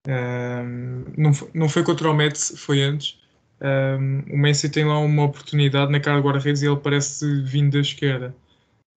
um, 0.07 1.05
não, 1.17 1.35
foi, 1.35 1.51
não 1.53 1.69
foi 1.69 1.83
contra 1.83 2.11
o 2.11 2.15
Metz, 2.15 2.55
foi 2.57 2.83
antes. 2.83 3.19
Um, 3.61 4.21
o 4.33 4.39
Messi 4.39 4.71
tem 4.71 4.85
lá 4.85 4.99
uma 4.99 5.25
oportunidade 5.25 5.91
na 5.91 6.01
cara 6.01 6.21
do 6.21 6.27
guarda-redes 6.27 6.63
e 6.63 6.67
ele 6.67 6.77
parece 6.77 7.43
vindo 7.43 7.73
da 7.73 7.81
esquerda. 7.81 8.35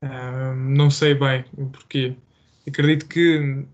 Um, 0.02 0.56
não 0.76 0.90
sei 0.90 1.14
bem 1.14 1.44
o 1.58 1.66
porquê. 1.66 2.16
Acredito 2.68 3.08
que 3.08 3.66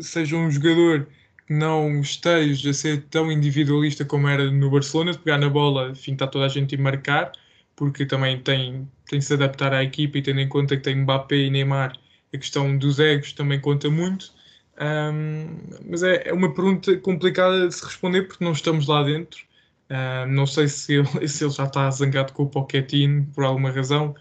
seja 0.00 0.36
um 0.36 0.50
jogador 0.50 1.08
que 1.46 1.52
não 1.52 2.00
esteja 2.00 2.70
a 2.70 2.74
ser 2.74 3.04
tão 3.04 3.30
individualista 3.30 4.04
como 4.04 4.28
era 4.28 4.50
no 4.50 4.70
Barcelona, 4.70 5.12
de 5.12 5.18
pegar 5.18 5.38
na 5.38 5.48
bola, 5.48 5.94
fintar 5.94 6.28
toda 6.28 6.46
a 6.46 6.48
gente 6.48 6.74
e 6.74 6.78
marcar, 6.78 7.32
porque 7.76 8.04
também 8.04 8.40
tem, 8.40 8.90
tem 9.08 9.18
de 9.18 9.24
se 9.24 9.34
adaptar 9.34 9.72
à 9.72 9.84
equipa 9.84 10.18
e 10.18 10.22
tendo 10.22 10.40
em 10.40 10.48
conta 10.48 10.76
que 10.76 10.82
tem 10.82 10.96
Mbappé 10.96 11.36
e 11.36 11.50
Neymar, 11.50 11.98
a 12.34 12.38
questão 12.38 12.76
dos 12.76 12.98
egos 12.98 13.32
também 13.32 13.60
conta 13.60 13.88
muito. 13.90 14.34
Um, 14.78 15.56
mas 15.88 16.02
é, 16.02 16.28
é, 16.28 16.32
uma 16.32 16.52
pergunta 16.52 16.96
complicada 16.98 17.68
de 17.68 17.74
se 17.74 17.84
responder 17.84 18.22
porque 18.22 18.44
não 18.44 18.52
estamos 18.52 18.86
lá 18.86 19.02
dentro. 19.02 19.44
Um, 19.90 20.32
não 20.32 20.46
sei 20.46 20.68
se 20.68 20.94
ele, 20.94 21.06
se 21.28 21.44
ele, 21.44 21.52
já 21.52 21.64
está 21.64 21.90
zangado 21.90 22.32
com 22.32 22.44
o 22.44 22.48
Pochettino 22.48 23.26
por 23.34 23.44
alguma 23.44 23.70
razão. 23.70 24.14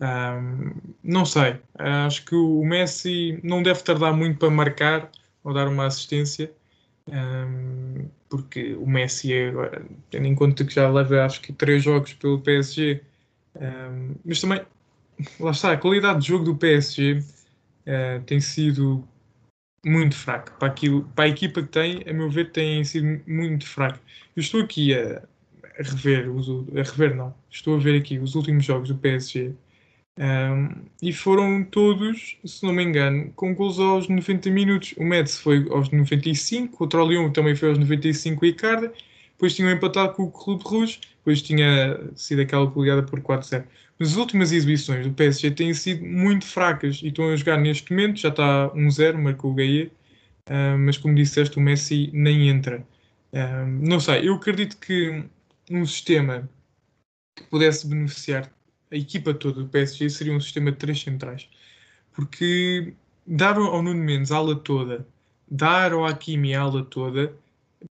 Um, 0.00 0.72
não 1.02 1.24
sei. 1.24 1.56
Acho 1.78 2.24
que 2.24 2.34
o 2.34 2.64
Messi 2.64 3.40
não 3.42 3.62
deve 3.62 3.82
tardar 3.82 4.14
muito 4.14 4.38
para 4.38 4.50
marcar 4.50 5.10
ou 5.42 5.54
dar 5.54 5.68
uma 5.68 5.86
assistência. 5.86 6.52
porque 8.28 8.74
o 8.74 8.86
Messi, 8.86 9.32
é, 9.32 9.52
tendo 10.10 10.26
em 10.26 10.34
conta 10.34 10.64
que 10.64 10.74
já 10.74 10.88
leva 10.88 11.24
acho 11.24 11.40
que 11.40 11.52
três 11.52 11.82
jogos 11.82 12.14
pelo 12.14 12.40
PSG, 12.40 13.02
mas 14.24 14.40
também 14.40 14.60
lá 15.38 15.50
está, 15.50 15.72
a 15.72 15.76
qualidade 15.76 16.20
de 16.20 16.28
jogo 16.28 16.44
do 16.44 16.56
PSG 16.56 17.18
uh, 17.18 18.22
tem 18.26 18.40
sido 18.40 19.06
muito 19.84 20.16
fraco. 20.16 20.52
Para, 20.58 20.68
aquilo, 20.68 21.04
para 21.14 21.24
a 21.24 21.28
equipa 21.28 21.62
que 21.62 21.68
tem, 21.68 22.02
a 22.08 22.12
meu 22.12 22.30
ver, 22.30 22.50
tem 22.50 22.82
sido 22.84 23.20
muito 23.26 23.66
fraco. 23.66 23.98
Eu 24.36 24.40
estou 24.40 24.62
aqui 24.62 24.94
a, 24.94 25.22
a 25.78 25.82
rever, 25.82 26.30
os, 26.30 26.48
a 26.48 26.82
rever 26.82 27.14
não, 27.14 27.34
estou 27.50 27.76
a 27.76 27.78
ver 27.78 27.98
aqui 28.00 28.18
os 28.18 28.34
últimos 28.34 28.64
jogos 28.64 28.88
do 28.88 28.96
PSG 28.96 29.54
um, 30.16 30.84
e 31.02 31.12
foram 31.12 31.64
todos, 31.64 32.36
se 32.44 32.64
não 32.64 32.72
me 32.72 32.84
engano, 32.84 33.32
com 33.34 33.54
gols 33.54 33.78
aos 33.78 34.08
90 34.08 34.50
minutos. 34.50 34.94
O 34.96 35.04
Metz 35.04 35.38
foi 35.38 35.66
aos 35.70 35.90
95, 35.90 36.84
o 36.84 36.86
Trollion 36.86 37.30
também 37.30 37.56
foi 37.56 37.70
aos 37.70 37.78
95 37.78 38.44
e 38.44 38.48
Icardi. 38.50 38.90
Depois 39.32 39.54
tinham 39.54 39.70
empatado 39.70 40.14
com 40.14 40.24
o 40.24 40.30
Clube 40.30 40.62
Rouge, 40.64 41.00
depois 41.18 41.42
tinha 41.42 42.00
sido 42.14 42.42
aquela 42.42 42.64
goleada 42.66 43.02
por 43.02 43.20
4-0. 43.20 43.64
Mas 43.98 44.12
as 44.12 44.16
últimas 44.16 44.52
exibições 44.52 45.06
do 45.06 45.12
PSG 45.12 45.50
têm 45.50 45.74
sido 45.74 46.04
muito 46.04 46.46
fracas 46.46 47.00
e 47.02 47.08
estão 47.08 47.28
a 47.30 47.36
jogar 47.36 47.58
neste 47.58 47.90
momento, 47.92 48.20
já 48.20 48.28
está 48.28 48.70
1-0, 48.70 49.14
marcou 49.14 49.52
o 49.52 49.54
Gaia, 49.54 49.90
uh, 50.48 50.78
mas 50.78 50.96
como 50.96 51.14
disseste, 51.14 51.58
o 51.58 51.60
Messi 51.60 52.10
nem 52.12 52.48
entra. 52.48 52.86
Uh, 53.32 53.66
não 53.66 53.98
sei, 53.98 54.28
eu 54.28 54.34
acredito 54.34 54.76
que 54.78 55.24
um 55.70 55.84
sistema 55.86 56.48
que 57.36 57.44
pudesse 57.44 57.86
beneficiar 57.86 58.50
a 58.94 58.96
equipa 58.96 59.34
toda 59.34 59.62
do 59.62 59.68
PSG 59.68 60.08
seria 60.08 60.32
um 60.32 60.40
sistema 60.40 60.70
de 60.70 60.78
três 60.78 61.00
centrais. 61.00 61.48
Porque 62.12 62.94
dar 63.26 63.56
ao 63.56 63.82
Nuno 63.82 64.02
Mendes 64.02 64.30
a 64.30 64.36
ala 64.36 64.54
toda, 64.54 65.06
dar 65.50 65.92
ao 65.92 66.06
Hakimi 66.06 66.54
a 66.54 66.60
ala 66.62 66.84
toda, 66.84 67.34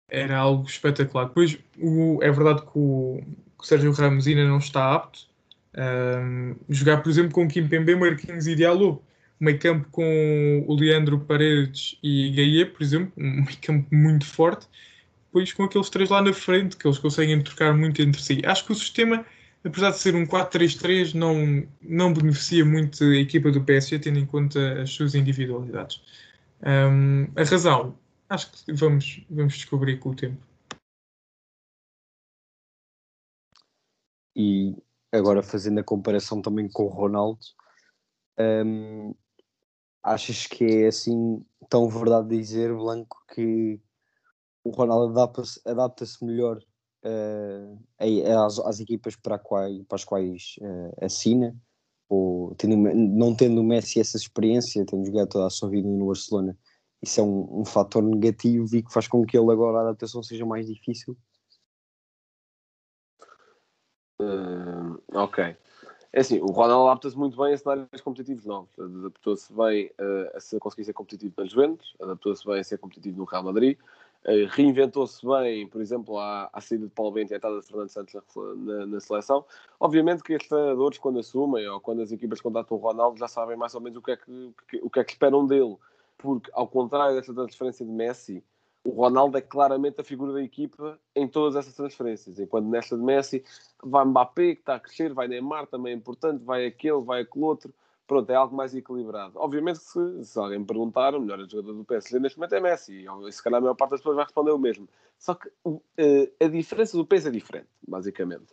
era 0.09 0.39
algo 0.39 0.67
espetacular. 0.67 1.27
Depois, 1.27 1.59
o, 1.79 2.19
é 2.23 2.31
verdade 2.31 2.63
que 2.63 2.71
o, 2.75 3.21
que 3.59 3.65
o 3.65 3.67
Sérgio 3.67 3.93
Ramos 3.93 4.27
ainda 4.27 4.47
não 4.47 4.59
está 4.59 4.95
apto, 4.95 5.27
um, 5.77 6.55
jogar, 6.69 7.03
por 7.03 7.11
exemplo, 7.11 7.33
com 7.33 7.49
Kimpembe, 7.49 7.97
Marquinhos 7.97 8.47
e 8.47 8.55
Diallo. 8.55 9.03
Meio 9.41 9.59
campo 9.59 9.89
com 9.91 10.65
o 10.69 10.75
Leandro 10.77 11.19
Paredes 11.19 11.99
e 12.01 12.31
Gaia, 12.31 12.65
por 12.65 12.81
exemplo, 12.81 13.13
um 13.17 13.43
meio 13.43 13.59
campo 13.61 13.93
muito 13.93 14.25
forte. 14.25 14.69
Depois 15.27 15.53
com 15.53 15.65
aqueles 15.65 15.91
três 15.91 16.11
lá 16.11 16.23
na 16.23 16.33
frente, 16.33 16.77
que 16.77 16.87
eles 16.87 16.99
conseguem 16.99 17.43
trocar 17.43 17.75
muito 17.75 18.01
entre 18.01 18.23
si. 18.23 18.41
Acho 18.45 18.65
que 18.67 18.73
o 18.73 18.75
sistema, 18.77 19.27
apesar 19.65 19.91
de 19.91 19.99
ser 19.99 20.15
um 20.15 20.27
4-3-3, 20.27 21.15
não, 21.15 21.67
não 21.81 22.13
beneficia 22.13 22.65
muito 22.65 23.05
a 23.05 23.17
equipa 23.17 23.51
do 23.51 23.65
PSG, 23.65 23.99
tendo 23.99 24.19
em 24.19 24.27
conta 24.27 24.83
as 24.83 24.91
suas 24.91 25.15
individualidades. 25.15 26.03
Um, 26.63 27.25
a 27.37 27.45
razão, 27.45 27.99
acho 28.29 28.51
que 28.53 28.73
vamos, 28.73 29.25
vamos 29.31 29.55
descobrir 29.55 29.99
com 29.99 30.11
o 30.11 30.17
tempo. 30.17 30.43
E 34.35 34.77
agora 35.13 35.43
fazendo 35.43 35.81
a 35.81 35.85
comparação 35.85 36.41
também 36.41 36.69
com 36.69 36.85
o 36.85 36.89
Ronaldo, 36.89 37.41
um, 38.39 39.15
achas 40.03 40.47
que 40.47 40.65
é 40.65 40.87
assim 40.89 41.45
tão 41.69 41.89
verdade 41.89 42.29
dizer, 42.37 42.75
Blanco, 42.75 43.23
que 43.35 43.81
o 44.65 44.71
Ronaldo 44.71 45.13
adapta-se 45.13 45.61
adapta 45.67 46.05
melhor 46.23 46.63
às, 48.47 48.59
às, 48.61 48.81
equipas 48.81 49.17
para, 49.17 49.39
para 49.39 49.69
as 49.91 50.05
quais 50.05 50.57
uh, 50.61 51.05
assina? 51.05 51.57
Ou 52.09 52.55
tendo, 52.57 52.77
não 52.77 53.35
tendo 53.35 53.61
o 53.61 53.65
Messi 53.65 54.01
essa 54.01 54.17
experiência, 54.17 54.85
tendo 54.87 55.07
jogado 55.07 55.29
toda 55.29 55.47
a 55.47 55.51
sua 55.51 55.71
vida 55.71 55.89
no 55.89 56.07
Barcelona, 56.07 56.57
isso 57.03 57.21
é 57.21 57.25
um, 57.25 57.61
um 57.61 57.65
fator 57.65 58.03
negativo 58.03 58.77
e 58.77 58.83
que 58.83 58.93
faz 58.93 59.09
com 59.09 59.25
que 59.25 59.37
ele 59.37 59.51
agora 59.51 59.79
a 59.79 59.81
adaptação 59.83 60.23
seja 60.23 60.47
mais 60.47 60.67
difícil? 60.67 61.17
Uh, 64.21 65.03
ok. 65.15 65.57
É 66.13 66.21
assim, 66.21 66.39
o 66.41 66.47
Ronaldo 66.47 66.89
adapta-se 66.89 67.17
muito 67.17 67.37
bem 67.43 67.55
a 67.55 67.57
cenários 67.57 68.01
competitivos 68.03 68.45
novos. 68.45 68.79
Adaptou-se 68.79 69.53
bem 69.53 69.91
uh, 69.99 70.57
a 70.57 70.61
conseguir 70.61 70.85
ser 70.85 70.93
competitivo 70.93 71.35
nas 71.39 71.51
Juventus, 71.51 71.97
adaptou-se 72.01 72.47
bem 72.47 72.61
a 72.61 72.65
ser 72.65 72.79
competitivo 72.79 73.17
no 73.17 73.25
Real 73.25 73.43
Madrid, 73.43 73.79
uh, 74.27 74.47
reinventou-se 74.51 75.25
bem, 75.27 75.67
por 75.67 75.81
exemplo, 75.81 76.19
à, 76.19 76.49
à 76.53 76.61
saída 76.61 76.87
de 76.87 76.93
Paulo 76.93 77.13
Bento 77.13 77.33
e 77.33 77.35
à 77.35 77.37
entrada 77.37 77.61
de 77.61 77.67
Fernando 77.67 77.89
Santos 77.89 78.15
na, 78.15 78.55
na, 78.55 78.87
na, 78.87 79.01
seleção. 79.01 79.45
Obviamente 79.79 80.23
que 80.23 80.33
estes 80.33 80.49
treinadores, 80.49 80.99
quando 80.99 81.19
assumem 81.19 81.67
ou 81.69 81.81
quando 81.81 82.03
as 82.03 82.13
equipas 82.13 82.41
contratam 82.41 82.77
o 82.77 82.81
Ronaldo, 82.81 83.19
já 83.19 83.29
sabem 83.29 83.57
mais 83.57 83.75
ou 83.75 83.81
menos 83.81 83.99
o 83.99 84.03
que 84.03 84.13
é 84.13 84.17
que, 84.17 84.55
que, 84.69 84.81
o 84.83 84.91
que, 84.91 85.01
é 85.01 85.05
que 85.05 85.13
esperam 85.13 85.47
dele. 85.47 85.77
Porque, 86.19 86.51
ao 86.55 86.69
contrário 86.69 87.17
desta 87.17 87.35
transferência 87.35 87.85
de 87.85 87.91
Messi, 87.91 88.45
o 88.85 88.91
Ronaldo 88.91 89.39
é 89.39 89.41
claramente 89.41 90.01
a 90.01 90.05
figura 90.05 90.33
da 90.33 90.43
equipa 90.43 90.99
em 91.15 91.29
todas 91.29 91.57
essas 91.57 91.75
transferências. 91.75 92.39
Enquanto 92.39 92.67
nesta 92.67 92.97
de 92.97 93.03
Messi 93.03 93.45
vai 93.83 94.05
Mbappé, 94.05 94.55
que 94.55 94.61
está 94.61 94.75
a 94.75 94.81
crescer, 94.81 95.13
vai 95.15 95.29
Neymar, 95.29 95.67
também 95.67 95.93
é 95.93 95.97
importante, 95.97 96.45
vai 96.45 96.67
aquele, 96.67 97.01
vai 97.01 97.23
aquele 97.23 97.45
outro. 97.45 97.73
Pronto, 98.13 98.29
é 98.29 98.35
algo 98.35 98.55
mais 98.55 98.75
equilibrado. 98.75 99.33
Obviamente 99.37 99.79
que 99.79 99.87
se, 99.87 100.25
se 100.25 100.39
alguém 100.39 100.59
me 100.59 100.67
perguntar, 100.67 101.15
o 101.15 101.21
melhor 101.21 101.39
jogador 101.49 101.73
do 101.73 101.83
PSG 101.83 102.19
neste 102.19 102.39
momento 102.39 102.55
é 102.55 102.61
Messi. 102.61 103.07
E 103.27 103.33
se 103.33 103.43
calhar 103.43 103.57
a 103.57 103.61
maior 103.63 103.75
parte 103.75 103.93
das 103.93 104.01
pessoas 104.01 104.17
vai 104.17 104.27
responder 104.27 104.51
o 104.51 104.59
mesmo. 104.59 104.87
Só 105.19 105.35
que 105.35 105.49
uh, 105.65 105.83
a 106.39 106.47
diferença 106.49 106.95
do 106.95 107.07
peso 107.07 107.29
é 107.29 107.31
diferente, 107.31 107.69
basicamente. 107.89 108.53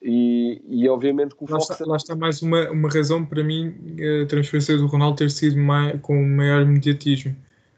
E, 0.00 0.62
e 0.66 0.88
obviamente 0.88 1.36
que 1.36 1.44
o 1.44 1.46
lá, 1.50 1.58
está, 1.58 1.76
lá 1.84 1.96
está 1.96 2.16
mais 2.16 2.40
uma, 2.40 2.70
uma 2.70 2.88
razão 2.88 3.22
para 3.22 3.44
mim 3.44 3.96
a 4.22 4.26
transferência 4.26 4.78
do 4.78 4.86
Ronaldo 4.86 5.18
ter 5.18 5.30
sido 5.30 5.58
mais, 5.58 6.00
com 6.00 6.22
maior 6.24 6.64
mediatismo 6.64 7.36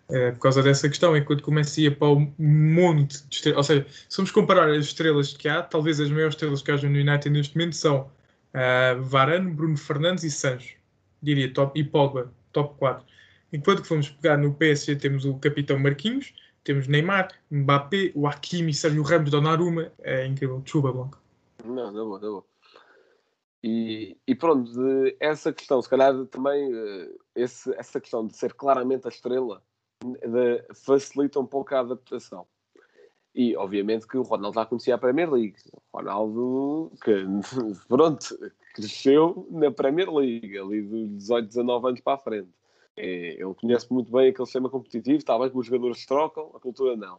é, 0.08 0.30
por 0.30 0.38
causa 0.38 0.62
dessa 0.62 0.88
questão, 0.88 1.16
enquanto 1.16 1.42
começa 1.42 1.80
a 1.80 1.82
ir 1.82 1.98
para 1.98 2.08
o 2.08 2.32
monte 2.38 3.26
de 3.26 3.34
estrelas, 3.34 3.58
ou 3.58 3.64
seja, 3.64 3.86
se 4.08 4.16
vamos 4.16 4.30
comparar 4.30 4.70
as 4.70 4.86
estrelas 4.86 5.36
que 5.36 5.48
há, 5.48 5.62
talvez 5.62 6.00
as 6.00 6.10
maiores 6.10 6.34
estrelas 6.34 6.62
que 6.62 6.70
haja 6.70 6.88
no 6.88 6.96
United 6.96 7.28
neste 7.28 7.56
momento 7.56 7.74
são 7.74 8.08
uh, 8.54 9.02
Varane, 9.02 9.50
Bruno 9.50 9.76
Fernandes 9.76 10.22
e 10.22 10.30
Sancho, 10.30 10.77
diria, 11.22 11.52
top, 11.52 11.78
e 11.78 11.84
Pogba, 11.84 12.32
top 12.52 12.78
4. 12.78 13.04
Enquanto 13.52 13.82
que 13.82 13.88
vamos 13.88 14.10
pegar 14.10 14.36
no 14.36 14.54
PSG, 14.54 14.96
temos 14.96 15.24
o 15.24 15.38
capitão 15.38 15.78
Marquinhos, 15.78 16.34
temos 16.64 16.86
Neymar, 16.86 17.28
Mbappé, 17.50 18.12
o 18.14 18.26
Hakimi, 18.26 18.74
Sérgio 18.74 19.02
Ramos, 19.02 19.30
Donnarumma, 19.30 19.90
é 20.02 20.26
incrível, 20.26 20.62
chuva 20.64 20.92
Blanco. 20.92 21.18
Não, 21.64 21.90
não 21.90 22.08
vou, 22.08 22.20
não 22.20 22.32
vou. 22.32 22.46
E, 23.62 24.16
e, 24.26 24.34
pronto, 24.34 24.70
essa 25.18 25.52
questão, 25.52 25.82
se 25.82 25.88
calhar 25.88 26.14
também, 26.26 26.70
eh, 26.72 27.10
esse, 27.34 27.74
essa 27.74 28.00
questão 28.00 28.26
de 28.26 28.36
ser 28.36 28.54
claramente 28.54 29.06
a 29.06 29.08
estrela, 29.08 29.62
de, 30.04 30.64
facilita 30.74 31.40
um 31.40 31.46
pouco 31.46 31.74
a 31.74 31.80
adaptação. 31.80 32.46
E, 33.34 33.56
obviamente, 33.56 34.06
que 34.06 34.16
o 34.16 34.22
Ronaldo 34.22 34.54
já 34.54 34.66
conhecia 34.66 34.94
a 34.94 34.98
Premier 34.98 35.30
League. 35.30 35.56
Ronaldo, 35.92 36.92
que, 37.02 37.24
pronto, 37.88 38.38
cresceu 38.78 39.48
na 39.50 39.72
Premier 39.72 40.08
League, 40.08 40.56
ali 40.56 40.82
dos 40.82 41.08
18, 41.18 41.48
19 41.48 41.88
anos 41.88 42.00
para 42.00 42.14
a 42.14 42.18
frente. 42.18 42.48
É, 42.96 43.34
ele 43.34 43.54
conhece 43.54 43.92
muito 43.92 44.10
bem 44.10 44.28
aquele 44.28 44.46
sistema 44.46 44.70
competitivo, 44.70 45.18
está 45.18 45.36
bem 45.36 45.50
que 45.50 45.58
os 45.58 45.66
jogadores 45.66 46.06
trocam, 46.06 46.50
a 46.54 46.60
cultura 46.60 46.96
não. 46.96 47.18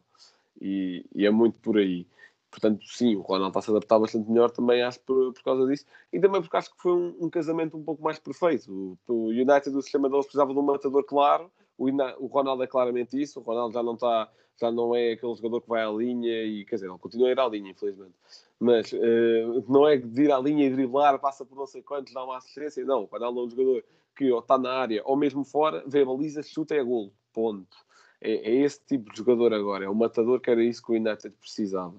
E, 0.61 1.05
e, 1.13 1.25
é 1.25 1.29
muito 1.29 1.59
por 1.59 1.77
aí. 1.77 2.07
Portanto, 2.49 2.85
sim, 2.87 3.15
o 3.15 3.21
Ronaldo 3.21 3.49
está 3.49 3.59
a 3.59 3.61
se 3.61 3.71
adaptar 3.71 3.99
bastante 3.99 4.29
melhor 4.29 4.51
também, 4.51 4.81
acho, 4.81 4.99
por, 5.01 5.33
por 5.33 5.43
causa 5.43 5.67
disso. 5.67 5.85
E 6.11 6.19
também 6.19 6.41
porque 6.41 6.57
acho 6.57 6.71
que 6.71 6.81
foi 6.81 6.93
um, 6.93 7.15
um 7.19 7.29
casamento 7.29 7.77
um 7.77 7.83
pouco 7.83 8.01
mais 8.01 8.17
perfeito. 8.19 8.97
O, 9.07 9.13
o 9.13 9.27
United, 9.27 9.69
o 9.69 9.81
sistema 9.81 10.09
deles 10.09 10.25
precisava 10.25 10.53
de 10.53 10.59
um 10.59 10.63
matador 10.63 11.03
claro, 11.03 11.51
o, 11.79 12.27
Ronaldo 12.27 12.63
é 12.63 12.67
claramente 12.67 13.19
isso. 13.19 13.39
O 13.39 13.43
Ronaldo 13.43 13.73
já 13.73 13.81
não 13.81 13.93
está, 13.93 14.29
já 14.59 14.71
não 14.71 14.93
é 14.93 15.13
aquele 15.13 15.33
jogador 15.35 15.61
que 15.61 15.69
vai 15.69 15.81
à 15.81 15.89
linha 15.89 16.43
e 16.43 16.65
quer 16.65 16.75
dizer, 16.75 16.89
ele 16.89 16.97
continua 16.97 17.29
a 17.29 17.31
ir 17.31 17.39
à 17.39 17.47
linha, 17.47 17.71
infelizmente. 17.71 18.13
Mas 18.59 18.91
uh, 18.91 19.65
não 19.67 19.87
é 19.87 19.95
de 19.95 20.23
ir 20.23 20.31
à 20.31 20.39
linha 20.39 20.65
e 20.65 20.69
driblar, 20.69 21.17
passa 21.19 21.45
por 21.45 21.57
não 21.57 21.65
sei 21.65 21.81
quantos, 21.81 22.13
dá 22.13 22.23
uma 22.23 22.37
assistência. 22.37 22.83
Não, 22.83 23.03
o 23.03 23.05
Ronaldo 23.05 23.39
é 23.39 23.43
um 23.43 23.49
jogador 23.49 23.83
que 24.15 24.29
ou 24.31 24.39
está 24.39 24.57
na 24.57 24.71
área 24.71 25.01
ou 25.05 25.15
mesmo 25.15 25.45
fora, 25.45 25.81
vê 25.87 26.01
a 26.01 26.05
baliza, 26.05 26.43
chuta 26.43 26.75
e 26.75 26.79
é 26.79 26.83
golo. 26.83 27.13
Ponto. 27.31 27.77
É, 28.21 28.33
é, 28.33 28.55
esse 28.63 28.81
tipo 28.85 29.11
de 29.11 29.17
jogador 29.17 29.53
agora. 29.53 29.85
É 29.85 29.89
o 29.89 29.95
matador 29.95 30.41
que 30.41 30.49
era 30.49 30.61
isso 30.61 30.83
que 30.83 30.91
o 30.91 30.95
United 30.95 31.33
precisava. 31.39 31.95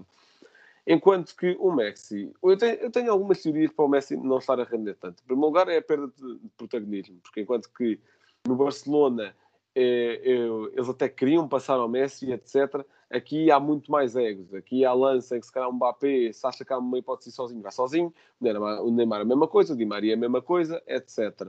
Enquanto 0.87 1.35
que 1.37 1.57
o 1.59 1.73
Messi, 1.73 2.33
eu 2.43 2.57
tenho, 2.57 2.75
eu 2.75 2.91
tenho, 2.91 3.13
algumas 3.13 3.41
teorias 3.43 3.73
para 3.73 3.85
o 3.85 3.89
Messi 3.89 4.17
não 4.17 4.39
estar 4.39 4.59
a 4.59 4.65
render 4.65 4.95
tanto. 4.95 5.23
Em 5.23 5.27
primeiro 5.27 5.47
lugar, 5.47 5.69
é 5.69 5.79
a 5.79 5.83
perda 5.83 6.09
de 6.09 6.41
protagonismo, 6.57 7.19
porque 7.23 7.43
enquanto 7.43 7.71
que 7.73 7.99
no 8.47 8.57
Barcelona 8.57 9.35
eles 9.75 10.89
até 10.89 11.09
queriam 11.09 11.49
passar 11.49 11.75
ao 11.75 11.89
Messi, 11.89 12.33
etc. 12.33 12.85
Aqui 13.11 13.51
há 13.51 13.59
muito 13.59 13.91
mais 13.91 14.17
egos. 14.17 14.53
Aqui 14.55 14.85
há 14.85 14.93
lança 14.93 15.37
em 15.37 15.41
que 15.41 15.47
se 15.47 15.53
calhar 15.53 15.69
um 15.69 15.73
Mbappé, 15.73 16.33
se 16.33 16.47
acha 16.47 16.65
que 16.65 16.73
há 16.73 16.79
uma 16.79 16.99
hipótese 16.99 17.33
sozinho, 17.33 17.63
vai 17.63 17.73
sozinho. 17.73 18.13
O 18.41 18.91
Neymar, 18.91 19.21
a 19.21 19.25
mesma 19.25 19.49
coisa, 19.49 19.75
o 19.75 19.77
Di 19.77 19.85
Maria 19.85 20.15
a 20.15 20.17
mesma 20.17 20.43
coisa, 20.43 20.83
etc. 20.87 21.49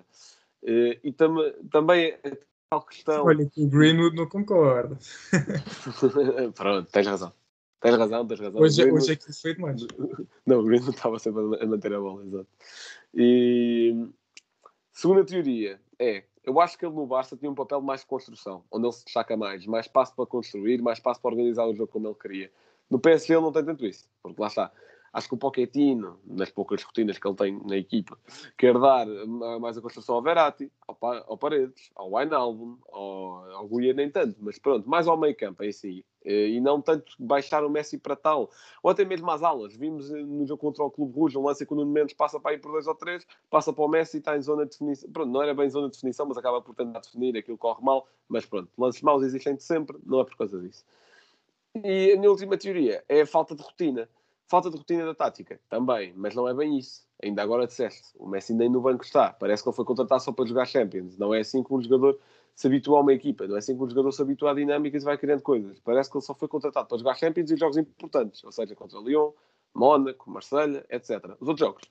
Eh, 0.63 0.99
e 1.03 1.11
tam 1.11 1.35
também 1.71 2.13
a 2.23 2.31
tal 2.69 2.81
questão... 2.83 3.25
Olha 3.25 3.45
que 3.45 3.63
o 3.63 3.67
Greenwood 3.67 4.15
não 4.15 4.27
concorda. 4.27 4.97
Pronto, 6.55 6.91
tens 6.91 7.07
razão. 7.07 7.33
Tens 7.79 7.97
razão, 7.97 8.27
tens 8.27 8.39
razão. 8.39 8.61
Hoje, 8.61 8.81
Greenwood... 8.81 9.03
hoje 9.03 9.13
é 9.13 9.15
que 9.15 9.33
foi 9.33 9.55
demais. 9.55 9.81
Não, 10.45 10.59
o 10.59 10.63
Greenwood 10.63 10.95
estava 10.95 11.19
sempre 11.19 11.41
a 11.61 11.65
manter 11.65 11.93
a 11.93 11.99
bola, 11.99 12.23
exato. 12.23 12.47
E 13.13 14.07
segunda 14.91 15.25
teoria 15.25 15.79
é 15.99 16.23
eu 16.43 16.59
acho 16.59 16.77
que 16.77 16.85
ele 16.85 16.95
no 16.95 17.05
Barça 17.05 17.37
tinha 17.37 17.51
um 17.51 17.55
papel 17.55 17.81
mais 17.81 18.01
de 18.01 18.07
construção, 18.07 18.63
onde 18.71 18.85
ele 18.85 18.93
se 18.93 19.05
destaca 19.05 19.37
mais, 19.37 19.65
mais 19.65 19.85
espaço 19.85 20.13
para 20.15 20.25
construir, 20.25 20.81
mais 20.81 20.97
espaço 20.97 21.21
para 21.21 21.31
organizar 21.31 21.65
o 21.65 21.75
jogo 21.75 21.91
como 21.91 22.07
ele 22.07 22.15
queria. 22.15 22.51
No 22.89 22.99
PSG 22.99 23.33
ele 23.33 23.41
não 23.41 23.51
tem 23.51 23.63
tanto 23.63 23.85
isso, 23.85 24.09
porque 24.21 24.41
lá 24.41 24.47
está. 24.47 24.71
Acho 25.13 25.27
que 25.27 25.33
o 25.35 25.37
Pochettino, 25.37 26.19
nas 26.25 26.49
poucas 26.49 26.81
rotinas 26.83 27.17
que 27.17 27.27
ele 27.27 27.35
tem 27.35 27.61
na 27.67 27.75
equipa, 27.75 28.17
quer 28.57 28.77
dar 28.79 29.05
mais 29.59 29.77
a 29.77 29.81
construção 29.81 30.15
ao 30.15 30.21
Verratti, 30.21 30.71
ao, 30.87 30.97
ao 31.27 31.37
Paredes, 31.37 31.91
ao 31.95 32.13
Wijnaldum, 32.13 32.77
ao, 32.89 33.51
ao 33.51 33.67
Guia 33.67 33.93
nem 33.93 34.09
tanto, 34.09 34.37
mas 34.39 34.57
pronto, 34.57 34.89
mais 34.89 35.07
ao 35.07 35.17
meio 35.17 35.35
campo 35.35 35.63
em 35.63 35.71
si. 35.71 36.05
E 36.23 36.61
não 36.61 36.79
tanto 36.79 37.13
baixar 37.19 37.65
o 37.65 37.69
Messi 37.69 37.97
para 37.97 38.15
tal. 38.15 38.51
Ou 38.83 38.91
até 38.91 39.03
mesmo 39.03 39.29
às 39.31 39.41
alas. 39.41 39.75
Vimos 39.75 40.11
eh, 40.11 40.21
no 40.21 40.45
jogo 40.45 40.61
contra 40.61 40.83
o 40.83 40.91
Clube 40.91 41.15
Rouge, 41.15 41.35
um 41.35 41.43
lance 41.43 41.65
que 41.65 41.73
o 41.73 41.75
Nuno 41.75 41.91
Mendes 41.91 42.13
passa 42.13 42.39
para 42.39 42.53
ir 42.53 42.59
por 42.59 42.71
dois 42.71 42.85
ou 42.85 42.93
três, 42.93 43.25
passa 43.49 43.73
para 43.73 43.83
o 43.83 43.87
Messi 43.87 44.17
e 44.17 44.19
está 44.19 44.37
em 44.37 44.41
zona 44.41 44.63
de 44.65 44.71
definição. 44.71 45.09
Pronto, 45.11 45.31
não 45.31 45.41
era 45.41 45.53
bem 45.55 45.67
zona 45.67 45.87
de 45.87 45.93
definição, 45.93 46.27
mas 46.27 46.37
acaba 46.37 46.61
por 46.61 46.75
tentar 46.75 46.99
definir, 46.99 47.35
aquilo 47.35 47.57
corre 47.57 47.83
mal. 47.83 48.07
Mas 48.29 48.45
pronto, 48.45 48.69
lances 48.77 49.01
maus 49.01 49.23
existem 49.23 49.57
sempre, 49.59 49.97
não 50.05 50.21
é 50.21 50.23
por 50.23 50.37
causa 50.37 50.59
disso. 50.59 50.85
E 51.73 52.11
a 52.11 52.17
minha 52.17 52.29
última 52.29 52.55
teoria 52.55 53.03
é 53.09 53.21
a 53.21 53.25
falta 53.25 53.55
de 53.55 53.63
rotina 53.63 54.07
Falta 54.51 54.69
de 54.69 54.75
rotina 54.75 55.05
da 55.05 55.15
tática, 55.15 55.61
também, 55.69 56.11
mas 56.13 56.35
não 56.35 56.45
é 56.45 56.53
bem 56.53 56.77
isso. 56.77 57.07
Ainda 57.23 57.41
agora 57.41 57.65
disseste, 57.65 58.11
o 58.19 58.27
Messi 58.27 58.53
nem 58.53 58.67
no 58.67 58.81
banco 58.81 59.01
está. 59.01 59.31
Parece 59.31 59.63
que 59.63 59.69
ele 59.69 59.75
foi 59.77 59.85
contratado 59.85 60.21
só 60.21 60.33
para 60.33 60.45
jogar 60.45 60.65
Champions. 60.65 61.17
Não 61.17 61.33
é 61.33 61.39
assim 61.39 61.63
que 61.63 61.73
um 61.73 61.81
jogador 61.81 62.19
se 62.53 62.67
habitua 62.67 62.97
a 62.97 63.01
uma 63.01 63.13
equipa. 63.13 63.47
Não 63.47 63.55
é 63.55 63.59
assim 63.59 63.77
que 63.77 63.81
um 63.81 63.87
jogador 63.87 64.11
se 64.11 64.21
habitua 64.21 64.51
a 64.51 64.53
dinâmicas 64.53 65.03
e 65.03 65.05
vai 65.05 65.17
criando 65.17 65.41
coisas. 65.41 65.79
Parece 65.79 66.11
que 66.11 66.17
ele 66.17 66.25
só 66.25 66.35
foi 66.35 66.49
contratado 66.49 66.85
para 66.85 66.97
jogar 66.97 67.15
Champions 67.15 67.49
e 67.49 67.55
jogos 67.55 67.77
importantes. 67.77 68.43
Ou 68.43 68.51
seja, 68.51 68.75
contra 68.75 68.99
Lyon, 68.99 69.31
Mónaco, 69.73 70.29
Marselha, 70.29 70.85
etc. 70.89 71.37
Os 71.39 71.47
outros 71.47 71.59
jogos. 71.59 71.83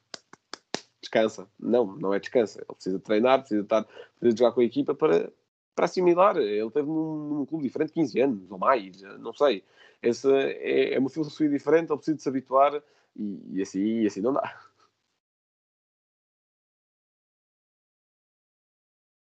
Descansa. 1.01 1.49
Não, 1.59 1.87
não 1.97 2.13
é 2.13 2.21
descansa. 2.21 2.59
Ele 2.59 2.75
precisa 2.75 3.01
treinar, 3.01 3.39
precisa, 3.39 3.63
estar, 3.63 3.87
precisa 4.19 4.37
jogar 4.37 4.53
com 4.53 4.61
a 4.61 4.65
equipa 4.65 4.95
para, 4.95 5.33
para 5.75 5.85
assimilar. 5.87 6.37
Ele 6.37 6.71
teve 6.71 6.89
num, 6.89 7.35
num 7.35 7.47
clube 7.47 7.65
diferente 7.65 7.93
15 7.93 8.21
anos 8.21 8.51
ou 8.51 8.59
mais, 8.59 9.01
não 9.19 9.33
sei. 9.33 9.65
Essa 10.03 10.31
é, 10.33 10.95
é 10.95 10.99
uma 10.99 11.11
filosofia 11.11 11.49
diferente, 11.49 11.91
ele 11.91 11.99
precisa 11.99 12.17
de 12.17 12.23
se 12.23 12.29
habituar 12.29 12.83
e, 13.17 13.59
e, 13.59 13.63
assim, 13.63 13.81
e 13.81 14.07
assim 14.07 14.21
não 14.21 14.33
dá. 14.33 14.71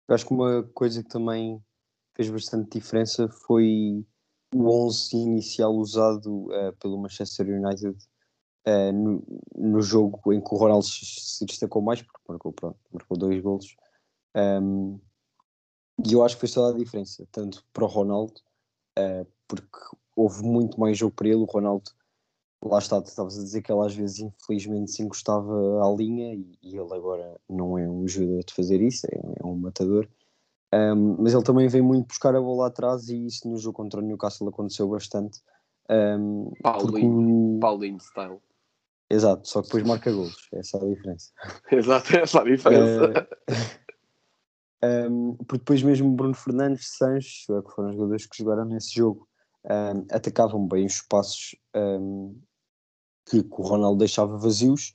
Acho 0.09 0.25
que 0.25 0.33
uma 0.33 0.63
coisa 0.73 1.03
que 1.03 1.09
também 1.09 1.61
fez 2.15 2.29
bastante 2.29 2.79
diferença 2.79 3.27
foi 3.27 4.05
o 4.55 4.87
11 4.87 5.15
inicial 5.17 5.73
usado 5.75 6.45
uh, 6.45 6.73
pelo 6.79 6.97
Manchester 6.97 7.47
United 7.47 7.97
uh, 8.67 8.91
no, 8.93 9.23
no, 9.55 9.81
jogo 9.81 10.33
em 10.33 10.41
que 10.41 10.53
o 10.53 10.57
Ronaldo 10.57 10.85
se 10.85 11.45
destacou 11.45 11.81
mais, 11.81 12.01
porque 12.01 12.19
marcou, 12.27 12.53
pronto, 12.53 12.79
marcou 12.91 13.17
dois 13.17 13.41
golos. 13.41 13.75
Um, 14.35 14.99
e 16.05 16.13
eu 16.13 16.23
acho 16.23 16.35
que 16.35 16.41
fez 16.41 16.53
toda 16.53 16.75
a 16.75 16.77
diferença, 16.77 17.27
tanto 17.31 17.63
para 17.73 17.83
o 17.83 17.87
Ronaldo, 17.87 18.33
uh, 18.97 19.27
porque 19.47 19.79
houve 20.15 20.43
muito 20.43 20.79
mais 20.79 20.97
jogo 20.97 21.15
para 21.15 21.27
ele. 21.27 21.37
O 21.37 21.45
Ronaldo, 21.45 21.89
lá 22.63 22.79
está, 22.79 22.99
estavas 22.99 23.37
a 23.37 23.43
dizer 23.43 23.61
que 23.61 23.71
ele 23.71 23.85
às 23.85 23.95
vezes 23.95 24.19
infelizmente 24.19 24.91
se 24.91 25.03
encostava 25.03 25.51
à 25.83 25.95
linha 25.95 26.33
e, 26.33 26.57
e 26.61 26.77
ele 26.77 26.93
agora 26.93 27.39
não 27.49 27.77
é 27.77 27.87
um 27.89 28.07
jogador 28.07 28.43
de 28.43 28.53
fazer 28.53 28.81
isso, 28.81 29.07
é, 29.11 29.19
é 29.41 29.45
um 29.45 29.55
matador. 29.55 30.07
Um, 30.73 31.15
mas 31.23 31.33
ele 31.33 31.43
também 31.43 31.67
vem 31.67 31.81
muito 31.81 32.07
buscar 32.07 32.35
a 32.35 32.41
bola 32.41 32.67
atrás 32.67 33.07
e 33.07 33.25
isso 33.25 33.47
no 33.49 33.57
jogo 33.57 33.77
contra 33.77 34.01
o 34.01 34.03
Newcastle 34.03 34.49
aconteceu 34.49 34.87
bastante. 34.87 35.41
Um, 35.89 36.51
Paulinho, 36.61 36.91
porque... 36.91 37.59
Paulinho 37.61 37.99
style. 37.99 38.39
Exato, 39.09 39.47
só 39.47 39.61
que 39.61 39.67
depois 39.67 39.83
marca 39.83 40.11
golos, 40.11 40.49
essa 40.51 40.77
é 40.77 40.81
a 40.81 40.93
diferença. 40.93 41.31
Exato, 41.71 42.17
essa 42.17 42.39
é 42.39 42.41
a 42.41 42.43
diferença. 42.43 43.27
Um, 44.83 45.35
porque 45.35 45.57
depois 45.57 45.81
mesmo 45.81 46.11
Bruno 46.11 46.35
Fernandes, 46.35 46.95
Sancho, 46.97 47.57
é 47.57 47.61
que 47.61 47.71
foram 47.71 47.89
os 47.89 47.95
jogadores 47.95 48.25
que 48.27 48.37
jogaram 48.37 48.65
nesse 48.65 48.93
jogo, 48.93 49.27
um, 49.65 50.05
atacavam 50.11 50.67
bem 50.67 50.85
os 50.85 50.93
espaços 50.93 51.55
um, 51.75 52.39
que, 53.27 53.43
que, 53.43 53.55
o 53.61 53.63
Ronaldo 53.63 53.99
deixava 53.99 54.37
vazios 54.37 54.93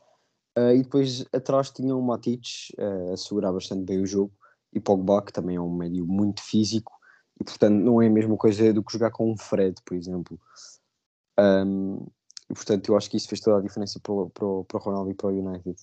Uh, 0.57 0.77
e 0.77 0.83
depois 0.83 1.25
atrás 1.33 1.71
tinha 1.71 1.97
o 1.97 2.03
Matic 2.03 2.45
uh, 2.79 3.15
a 3.15 3.17
segurar 3.17 3.53
bastante 3.53 3.85
bem 3.85 4.03
o 4.03 4.07
jogo 4.07 4.35
e 4.71 4.79
Pogba, 4.79 5.23
que 5.23 5.33
também 5.33 5.57
é 5.57 5.61
um 5.61 5.75
médio 5.75 6.07
muito 6.07 6.43
físico 6.43 6.93
e 7.41 7.45
portanto 7.45 7.75
não 7.75 8.03
é 8.03 8.07
a 8.07 8.11
mesma 8.11 8.37
coisa 8.37 8.71
do 8.71 8.83
que 8.83 8.93
jogar 8.93 9.11
com 9.11 9.33
um 9.33 9.37
Fred, 9.37 9.81
por 9.83 9.97
exemplo. 9.97 10.39
Um, 11.41 12.07
e 12.51 12.55
portanto 12.55 12.91
eu 12.91 12.97
acho 12.99 13.09
que 13.09 13.17
isso 13.17 13.29
fez 13.29 13.41
toda 13.41 13.59
a 13.59 13.63
diferença 13.63 13.99
para 13.99 14.13
o, 14.13 14.29
para 14.29 14.45
o, 14.45 14.65
para 14.65 14.77
o 14.77 14.81
Ronaldo 14.81 15.11
e 15.11 15.15
para 15.15 15.29
o 15.29 15.31
United. 15.31 15.77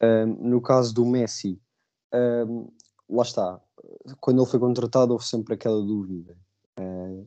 Um, 0.00 0.50
no 0.50 0.60
caso 0.60 0.94
do 0.94 1.04
Messi, 1.04 1.60
um, 2.14 2.68
lá 3.08 3.22
está, 3.22 3.60
quando 4.20 4.42
ele 4.42 4.50
foi 4.50 4.60
contratado 4.60 5.12
houve 5.12 5.24
sempre 5.24 5.54
aquela 5.54 5.80
dúvida. 5.80 6.36
Uh, 6.78 7.26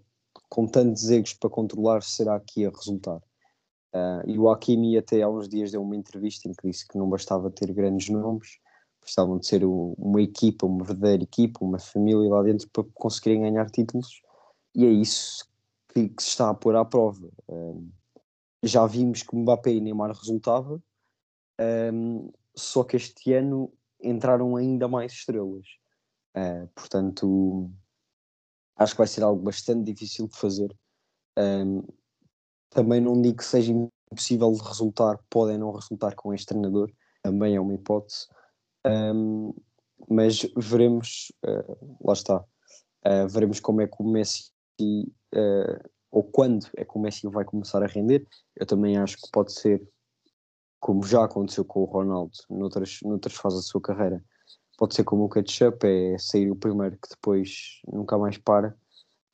com 0.50 0.68
tantos 0.68 1.10
egos 1.10 1.34
para 1.34 1.50
controlar, 1.50 2.02
será 2.02 2.40
que 2.40 2.62
ia 2.62 2.70
resultar? 2.70 3.22
Uh, 3.94 4.28
e 4.28 4.38
o 4.38 4.50
Hakimi 4.50 4.98
até 4.98 5.22
há 5.22 5.30
uns 5.30 5.48
dias 5.48 5.72
deu 5.72 5.82
uma 5.82 5.96
entrevista 5.96 6.48
em 6.48 6.54
que 6.54 6.68
disse 6.68 6.88
que 6.88 6.98
não 6.98 7.10
bastava 7.10 7.50
ter 7.50 7.72
grandes 7.74 8.10
nomes, 8.10 8.60
precisavam 9.00 9.40
de 9.40 9.48
ser 9.48 9.64
uma 9.66 10.22
equipa, 10.22 10.66
uma 10.66 10.84
verdadeira 10.84 11.24
equipa, 11.24 11.64
uma 11.64 11.80
família 11.80 12.30
lá 12.30 12.44
dentro 12.44 12.70
para 12.70 12.84
conseguirem 12.94 13.42
ganhar 13.42 13.70
títulos 13.70 14.22
e 14.76 14.86
é 14.86 14.90
isso 14.90 15.48
que, 15.94 16.10
que 16.10 16.22
se 16.22 16.30
está 16.30 16.50
a 16.50 16.54
pôr 16.54 16.76
à 16.76 16.86
prova. 16.86 17.30
Um, 17.48 17.90
já 18.62 18.86
vimos 18.86 19.24
que 19.24 19.36
Mbappé 19.36 19.72
e 19.72 19.82
Neymar 19.82 20.12
resultava, 20.12 20.82
um, 21.94 22.32
só 22.56 22.84
que 22.84 22.98
este 22.98 23.34
ano 23.34 23.72
entraram 24.02 24.56
ainda 24.56 24.88
mais 24.88 25.12
estrelas. 25.12 25.66
Uh, 26.36 26.68
portanto, 26.76 27.72
acho 28.76 28.94
que 28.94 28.98
vai 28.98 29.08
ser 29.08 29.24
algo 29.24 29.42
bastante 29.42 29.92
difícil 29.92 30.28
de 30.28 30.38
fazer. 30.38 30.76
Um, 31.38 31.84
também 32.70 33.02
não 33.02 33.22
digo 33.22 33.38
que 33.38 33.46
seja 33.46 33.74
impossível 34.12 34.52
de 34.54 34.62
resultar, 34.62 35.20
podem 35.30 35.58
não 35.58 35.72
resultar 35.72 36.16
com 36.16 36.34
este 36.34 36.48
treinador, 36.48 36.92
também 37.24 37.56
é 37.56 37.62
uma 37.62 37.74
hipótese. 37.74 38.28
Um, 38.86 39.54
mas 40.10 40.48
veremos, 40.56 41.32
uh, 41.46 41.98
lá 42.02 42.14
está, 42.14 42.38
uh, 42.40 43.28
veremos 43.28 43.60
como 43.60 43.82
é 43.82 43.88
que 43.88 43.98
o 44.00 44.10
Messi, 44.10 44.52
uh, 44.82 45.90
ou 46.12 46.24
quando 46.24 46.68
é 46.76 46.86
que 46.86 46.98
o 46.98 47.00
Messi 47.00 47.28
vai 47.28 47.44
começar 47.44 47.84
a 47.84 47.88
render. 47.88 48.26
Eu 48.56 48.66
também 48.66 48.98
acho 48.98 49.18
que 49.18 49.30
pode 49.32 49.52
ser, 49.54 49.82
como 50.80 51.06
já 51.06 51.24
aconteceu 51.24 51.66
com 51.66 51.82
o 51.82 51.86
Ronaldo 51.86 52.32
noutras, 52.50 53.00
noutras 53.04 53.36
fases 53.36 53.60
da 53.60 53.64
sua 53.64 53.82
carreira, 53.82 54.24
pode 54.78 54.96
ser 54.96 55.04
como 55.04 55.26
o 55.26 55.30
catch-up, 55.30 55.86
é 55.86 56.18
sair 56.18 56.50
o 56.50 56.56
primeiro 56.56 56.98
que 56.98 57.10
depois 57.10 57.82
nunca 57.92 58.18
mais 58.18 58.38
para. 58.38 58.76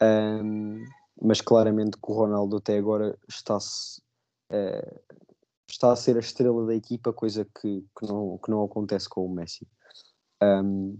Um, 0.01 0.83
mas 1.21 1.39
claramente 1.39 1.97
que 1.97 2.11
o 2.11 2.13
Ronaldo 2.13 2.57
até 2.57 2.77
agora 2.77 3.17
está-se 3.29 4.01
uh, 4.51 5.15
está 5.69 5.91
a 5.91 5.95
ser 5.95 6.15
a 6.17 6.19
estrela 6.19 6.65
da 6.65 6.75
equipa, 6.75 7.13
coisa 7.13 7.45
que, 7.45 7.85
que, 7.97 8.07
não, 8.07 8.37
que 8.37 8.49
não 8.49 8.63
acontece 8.63 9.09
com 9.09 9.25
o 9.25 9.33
Messi. 9.33 9.67
Um, 10.41 10.97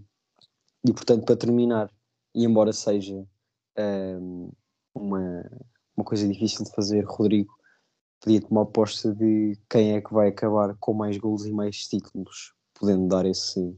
e 0.84 0.92
portanto, 0.92 1.24
para 1.24 1.36
terminar, 1.36 1.90
e 2.34 2.44
embora 2.44 2.72
seja 2.72 3.26
um, 3.78 4.52
uma, 4.94 5.50
uma 5.96 6.04
coisa 6.04 6.26
difícil 6.28 6.64
de 6.64 6.72
fazer, 6.72 7.04
Rodrigo, 7.04 7.55
pedia-te 8.26 8.50
uma 8.50 8.62
aposta 8.62 9.14
de 9.14 9.56
quem 9.70 9.94
é 9.94 10.00
que 10.00 10.12
vai 10.12 10.28
acabar 10.28 10.74
com 10.80 10.92
mais 10.92 11.16
gols 11.16 11.46
e 11.46 11.52
mais 11.52 11.86
títulos, 11.86 12.52
podendo 12.74 13.06
dar 13.06 13.24
esse, 13.24 13.72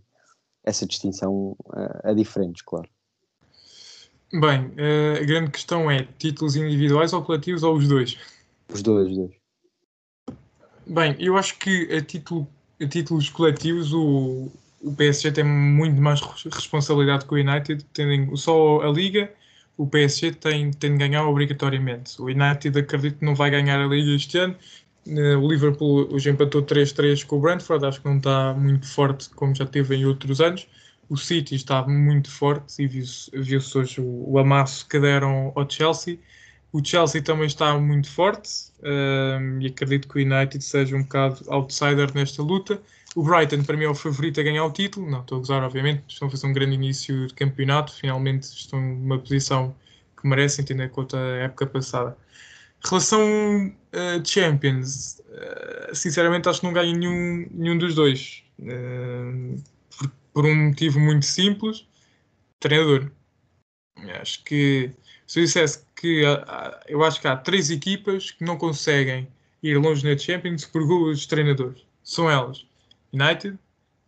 essa 0.64 0.86
distinção 0.86 1.54
a, 1.70 2.10
a 2.10 2.14
diferentes, 2.14 2.62
claro. 2.62 2.88
Bem, 4.32 4.72
eh, 4.78 5.18
a 5.20 5.24
grande 5.24 5.50
questão 5.50 5.90
é 5.90 6.08
títulos 6.18 6.56
individuais 6.56 7.12
ou 7.12 7.22
coletivos 7.22 7.62
ou 7.62 7.76
os 7.76 7.86
dois? 7.86 8.18
Os 8.72 8.82
dois, 8.82 9.10
os 9.10 9.16
dois. 9.16 9.30
Bem, 10.86 11.14
eu 11.18 11.36
acho 11.36 11.58
que 11.58 11.94
a, 11.94 12.00
título, 12.00 12.48
a 12.80 12.86
títulos 12.86 13.28
coletivos 13.28 13.92
o, 13.92 14.50
o 14.80 14.94
PSG 14.94 15.30
tem 15.32 15.44
muito 15.44 16.00
mais 16.00 16.22
responsabilidade 16.22 17.26
que 17.26 17.34
o 17.34 17.36
United, 17.36 17.84
tendo 17.92 18.34
só 18.38 18.80
a 18.80 18.90
Liga, 18.90 19.30
o 19.78 19.86
PSG 19.86 20.32
tem, 20.32 20.70
tem 20.72 20.92
de 20.92 20.98
ganhar 20.98 21.26
obrigatoriamente. 21.26 22.20
O 22.20 22.26
United 22.26 22.78
acredito 22.78 23.18
que 23.20 23.24
não 23.24 23.34
vai 23.34 23.50
ganhar 23.50 23.80
a 23.80 23.86
Liga 23.86 24.14
este 24.14 24.36
ano. 24.38 24.56
Eh, 25.06 25.36
o 25.36 25.48
Liverpool 25.48 26.12
hoje 26.12 26.28
empatou 26.30 26.62
3-3 26.62 27.24
com 27.24 27.36
o 27.36 27.40
Brentford, 27.40 27.86
acho 27.86 28.02
que 28.02 28.08
não 28.08 28.18
está 28.18 28.52
muito 28.52 28.86
forte 28.86 29.30
como 29.30 29.54
já 29.54 29.64
teve 29.64 29.96
em 29.96 30.04
outros 30.04 30.40
anos 30.40 30.68
o 31.08 31.16
City 31.16 31.54
está 31.54 31.86
muito 31.86 32.30
forte 32.30 32.82
e 32.82 32.86
viu-se 32.86 33.30
viu 33.32 33.60
hoje 33.74 34.00
o, 34.00 34.32
o, 34.32 34.38
amasso 34.38 34.86
que 34.86 35.00
deram 35.00 35.52
ao 35.54 35.68
Chelsea. 35.68 36.18
O 36.70 36.84
Chelsea 36.84 37.22
também 37.22 37.46
está 37.46 37.78
muito 37.78 38.10
forte 38.10 38.50
um, 38.82 39.60
e 39.60 39.66
acredito 39.66 40.06
que 40.06 40.18
o 40.18 40.22
United 40.22 40.62
seja 40.62 40.94
um 40.94 41.02
bocado 41.02 41.42
outsider 41.48 42.12
nesta 42.14 42.42
luta. 42.42 42.80
O 43.16 43.22
Brighton, 43.22 43.62
para 43.64 43.76
mim, 43.76 43.84
é 43.84 43.88
o 43.88 43.94
favorito 43.94 44.40
a 44.40 44.42
ganhar 44.42 44.64
o 44.64 44.72
título. 44.72 45.10
Não 45.10 45.20
estou 45.20 45.36
a 45.36 45.38
gozar, 45.40 45.62
obviamente. 45.62 46.04
Estão 46.08 46.28
a 46.28 46.30
fazer 46.30 46.46
um 46.46 46.52
grande 46.52 46.74
início 46.74 47.26
de 47.26 47.34
campeonato. 47.34 47.92
Finalmente 47.92 48.44
estão 48.44 48.80
numa 48.80 49.18
posição 49.18 49.74
que 50.20 50.26
merecem, 50.28 50.64
tendo 50.64 50.82
em 50.82 50.88
conta 50.88 51.16
a 51.16 51.36
época 51.44 51.66
passada. 51.66 52.16
Relação 52.84 53.20
uh, 53.68 54.24
Champions, 54.24 55.20
uh, 55.20 55.94
sinceramente 55.94 56.48
acho 56.48 56.60
que 56.60 56.66
não 56.66 56.72
ganho 56.72 56.96
nenhum, 56.96 57.48
nenhum 57.50 57.78
dos 57.78 57.94
dois. 57.94 58.44
Uh, 58.60 59.60
por 60.32 60.44
um 60.44 60.68
motivo 60.68 61.00
muito 61.00 61.26
simples, 61.26 61.86
treinador. 62.60 63.10
Acho 64.20 64.44
que 64.44 64.92
se 65.26 65.40
eu 65.40 65.44
dissesse 65.44 65.84
que 65.96 66.22
eu 66.86 67.02
acho 67.02 67.20
que 67.20 67.26
há 67.26 67.36
três 67.36 67.70
equipas 67.70 68.30
que 68.30 68.44
não 68.44 68.56
conseguem 68.56 69.26
ir 69.60 69.76
longe 69.76 70.08
na 70.08 70.16
Champions 70.16 70.64
por 70.64 70.82
os 70.82 71.26
treinadores. 71.26 71.84
São 72.04 72.30
elas 72.30 72.64
United, 73.12 73.58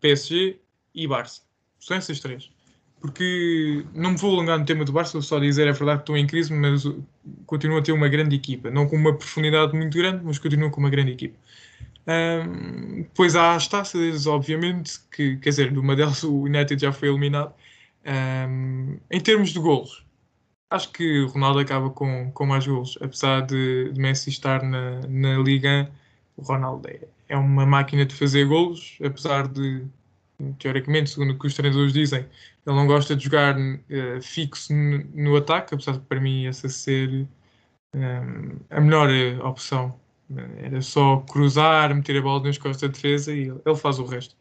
PSG 0.00 0.58
e 0.94 1.06
Barça. 1.06 1.42
São 1.78 1.96
essas 1.96 2.20
três. 2.20 2.50
Porque 3.00 3.84
não 3.94 4.10
me 4.10 4.16
vou 4.18 4.34
alongar 4.34 4.58
no 4.58 4.64
tema 4.64 4.84
do 4.84 4.92
Barça, 4.92 5.12
vou 5.12 5.22
só 5.22 5.38
dizer 5.38 5.66
é 5.66 5.72
verdade 5.72 5.98
que 5.98 6.02
estão 6.02 6.16
em 6.16 6.26
crise, 6.26 6.52
mas 6.52 6.84
continua 7.46 7.78
a 7.78 7.82
ter 7.82 7.92
uma 7.92 8.08
grande 8.08 8.36
equipa. 8.36 8.70
Não 8.70 8.86
com 8.86 8.96
uma 8.96 9.16
profundidade 9.16 9.74
muito 9.74 9.96
grande, 9.96 10.22
mas 10.22 10.38
continua 10.38 10.70
com 10.70 10.80
uma 10.80 10.90
grande 10.90 11.12
equipa. 11.12 11.36
Um, 12.06 13.02
depois 13.02 13.36
há 13.36 13.54
as 13.54 13.68
taças, 13.68 14.26
obviamente, 14.26 14.98
que 15.10 15.36
quer 15.36 15.50
dizer, 15.50 15.72
numa 15.72 15.94
delas 15.96 16.22
o 16.24 16.42
United 16.42 16.80
já 16.80 16.92
foi 16.92 17.08
eliminado. 17.08 17.54
Um, 18.04 18.98
em 19.10 19.20
termos 19.20 19.50
de 19.50 19.58
golos, 19.58 20.04
acho 20.70 20.90
que 20.92 21.24
Ronaldo 21.26 21.58
acaba 21.58 21.90
com, 21.90 22.30
com 22.32 22.46
mais 22.46 22.66
golos, 22.66 22.98
apesar 23.00 23.42
de, 23.42 23.92
de 23.92 24.00
Messi 24.00 24.30
estar 24.30 24.62
na, 24.62 25.00
na 25.08 25.38
Liga. 25.38 25.90
O 26.40 26.42
Ronaldo 26.42 26.88
é, 26.88 27.00
é 27.28 27.36
uma 27.36 27.66
máquina 27.66 28.04
de 28.06 28.14
fazer 28.14 28.46
golos, 28.46 28.98
apesar 29.04 29.46
de, 29.46 29.86
teoricamente, 30.58 31.10
segundo 31.10 31.32
o 31.32 31.38
que 31.38 31.46
os 31.46 31.54
treinadores 31.54 31.92
dizem, 31.92 32.20
ele 32.66 32.76
não 32.76 32.86
gosta 32.86 33.14
de 33.14 33.24
jogar 33.24 33.56
uh, 33.58 34.22
fixo 34.22 34.72
no, 34.72 35.04
no, 35.14 35.36
ataque, 35.36 35.74
apesar 35.74 35.92
de 35.92 36.00
para 36.00 36.20
mim 36.20 36.46
essa 36.46 36.68
ser 36.68 37.28
um, 37.94 38.58
a 38.70 38.80
melhor 38.80 39.08
opção 39.44 39.98
era 40.58 40.80
só 40.80 41.18
cruzar, 41.22 41.94
meter 41.94 42.16
a 42.18 42.22
bola 42.22 42.44
nas 42.44 42.56
costas 42.56 42.82
da 42.82 42.88
defesa 42.88 43.32
e 43.32 43.48
ele 43.48 43.76
faz 43.76 43.98
o 43.98 44.04
resto. 44.04 44.36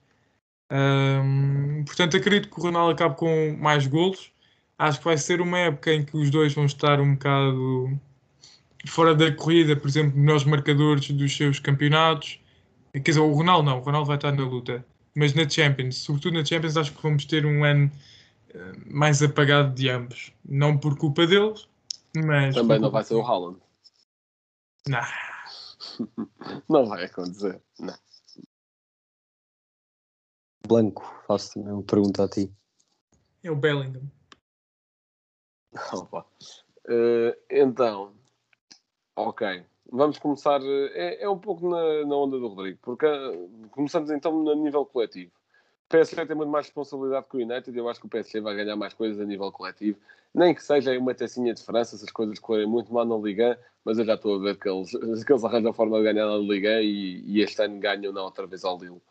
Um, 0.71 1.83
portanto, 1.83 2.15
acredito 2.15 2.49
que 2.49 2.59
o 2.59 2.63
Ronaldo 2.63 2.91
acabe 2.91 3.15
com 3.15 3.57
mais 3.59 3.87
golos. 3.87 4.31
Acho 4.77 4.99
que 4.99 5.05
vai 5.05 5.17
ser 5.17 5.41
uma 5.41 5.57
época 5.57 5.93
em 5.93 6.05
que 6.05 6.15
os 6.15 6.29
dois 6.29 6.53
vão 6.53 6.65
estar 6.65 6.99
um 7.01 7.13
bocado 7.15 7.99
fora 8.85 9.13
da 9.15 9.33
corrida, 9.33 9.75
por 9.75 9.87
exemplo, 9.87 10.17
melhores 10.17 10.43
marcadores 10.43 11.09
dos 11.11 11.35
seus 11.35 11.59
campeonatos. 11.59 12.39
Quer 12.93 12.99
dizer, 12.99 13.19
o 13.19 13.31
Ronaldo 13.31 13.69
não, 13.69 13.79
o 13.79 13.81
Ronaldo 13.81 14.07
vai 14.07 14.17
estar 14.17 14.31
na 14.31 14.43
luta. 14.43 14.85
Mas 15.15 15.33
na 15.33 15.47
Champions, 15.47 15.97
sobretudo 15.97 16.35
na 16.35 16.45
Champions, 16.45 16.77
acho 16.77 16.93
que 16.93 17.01
vamos 17.01 17.25
ter 17.25 17.45
um 17.45 17.63
ano 17.63 17.91
eh, 18.53 18.73
mais 18.85 19.21
apagado 19.21 19.73
de 19.73 19.89
ambos. 19.89 20.31
Não 20.47 20.77
por 20.77 20.97
culpa 20.97 21.27
deles, 21.27 21.67
mas. 22.15 22.55
Também 22.55 22.79
não 22.79 22.89
vai 22.89 23.03
ser 23.03 23.15
o 23.15 23.21
Haaland. 23.21 23.59
Não. 24.87 25.01
Não 26.69 26.85
vai 26.85 27.05
acontecer. 27.05 27.61
Não. 27.79 27.97
Blanco, 30.67 31.03
faço 31.27 31.59
uma 31.59 31.83
pergunta 31.83 32.23
a 32.23 32.29
ti. 32.29 32.51
É 33.43 33.51
o 33.51 33.55
Bellingham. 33.55 34.09
Opa. 35.93 36.25
Uh, 36.85 37.33
então, 37.49 38.13
ok. 39.27 39.63
Vamos 39.91 40.17
começar. 40.19 40.61
É, 40.93 41.23
é 41.23 41.29
um 41.29 41.37
pouco 41.37 41.67
na, 41.67 42.05
na, 42.05 42.15
onda 42.15 42.37
do 42.37 42.47
Rodrigo, 42.47 42.77
porque 42.81 43.05
uh, 43.05 43.69
começamos 43.71 44.11
então 44.11 44.31
no 44.31 44.55
nível 44.55 44.85
coletivo. 44.85 45.31
O 45.87 45.89
PSG 45.89 46.25
tem 46.27 46.35
muito 46.35 46.49
mais 46.49 46.67
responsabilidade 46.67 47.25
que 47.27 47.37
o 47.37 47.39
United 47.39 47.75
eu 47.75 47.89
acho 47.89 47.99
que 47.99 48.05
o 48.05 48.09
PSG 48.09 48.41
vai 48.41 48.55
ganhar 48.55 48.75
mais 48.75 48.93
coisas 48.93 49.19
a 49.19 49.25
nível 49.25 49.51
coletivo. 49.51 49.97
Nem 50.33 50.53
que 50.53 50.63
seja 50.63 50.97
uma 50.99 51.15
tacinha 51.15 51.53
de 51.53 51.63
França, 51.63 51.97
se 51.97 52.05
as 52.05 52.11
coisas 52.11 52.37
correm 52.37 52.67
muito 52.67 52.93
mal 52.93 53.03
na 53.03 53.17
Liga, 53.17 53.59
mas 53.83 53.97
eu 53.97 54.05
já 54.05 54.13
estou 54.13 54.35
a 54.35 54.39
ver 54.39 54.57
que 54.57 54.69
eles, 54.69 54.91
que 55.25 55.33
eles 55.33 55.43
arranjam 55.43 55.71
a 55.71 55.73
forma 55.73 55.97
de 55.97 56.03
ganhar 56.03 56.27
na 56.27 56.37
Liga 56.37 56.79
e, 56.81 57.23
e 57.25 57.41
este 57.41 57.61
ano 57.63 57.79
ganham 57.79 58.13
não 58.13 58.25
outra 58.25 58.45
vez 58.45 58.63
ao 58.63 58.77
Lille. 58.77 59.01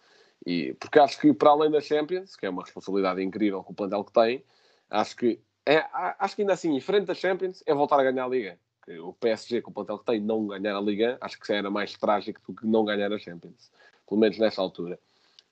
E, 0.46 0.74
porque 0.74 1.00
acho 1.00 1.20
que 1.20 1.32
para 1.34 1.50
além 1.50 1.70
da 1.70 1.80
Champions, 1.80 2.36
que 2.36 2.46
é 2.46 2.50
uma 2.50 2.62
responsabilidade 2.62 3.20
incrível 3.22 3.64
com 3.64 3.72
o 3.72 3.76
plantel 3.76 4.04
que 4.04 4.12
tem, 4.12 4.44
acho 4.88 5.16
que, 5.16 5.40
é, 5.66 5.84
acho 5.92 6.36
que 6.36 6.42
ainda 6.42 6.52
assim, 6.52 6.76
em 6.76 6.80
frente 6.80 7.06
da 7.06 7.14
Champions, 7.14 7.62
é 7.66 7.74
voltar 7.74 7.98
a 7.98 8.04
ganhar 8.04 8.24
a 8.24 8.28
Liga. 8.28 8.58
O 9.00 9.12
PSG, 9.12 9.60
com 9.60 9.70
o 9.70 9.74
plantel 9.74 9.98
que 9.98 10.04
tem, 10.04 10.20
não 10.20 10.46
ganhar 10.46 10.76
a 10.76 10.80
Liga, 10.80 11.18
acho 11.20 11.38
que 11.38 11.52
era 11.52 11.70
mais 11.70 11.94
trágico 11.94 12.40
do 12.46 12.54
que 12.54 12.66
não 12.66 12.84
ganhar 12.84 13.12
a 13.12 13.18
Champions. 13.18 13.70
pelo 14.06 14.20
menos 14.20 14.38
nesta 14.38 14.62
altura. 14.62 14.98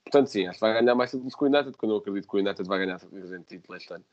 Portanto, 0.05 0.29
sim, 0.29 0.46
acho 0.46 0.59
que 0.59 0.61
vai 0.61 0.81
ganhar 0.81 0.94
mais 0.94 1.11
títulos 1.11 1.35
que 1.35 1.42
o 1.42 1.46
United, 1.46 1.77
quando 1.77 1.92
eu 1.92 1.99
acredito 1.99 2.29
que 2.29 2.37
o 2.37 2.38
United 2.38 2.68
vai 2.68 2.79
ganhar 2.79 3.01
títulos 3.01 3.83
este 3.83 3.92
ano. 3.92 4.05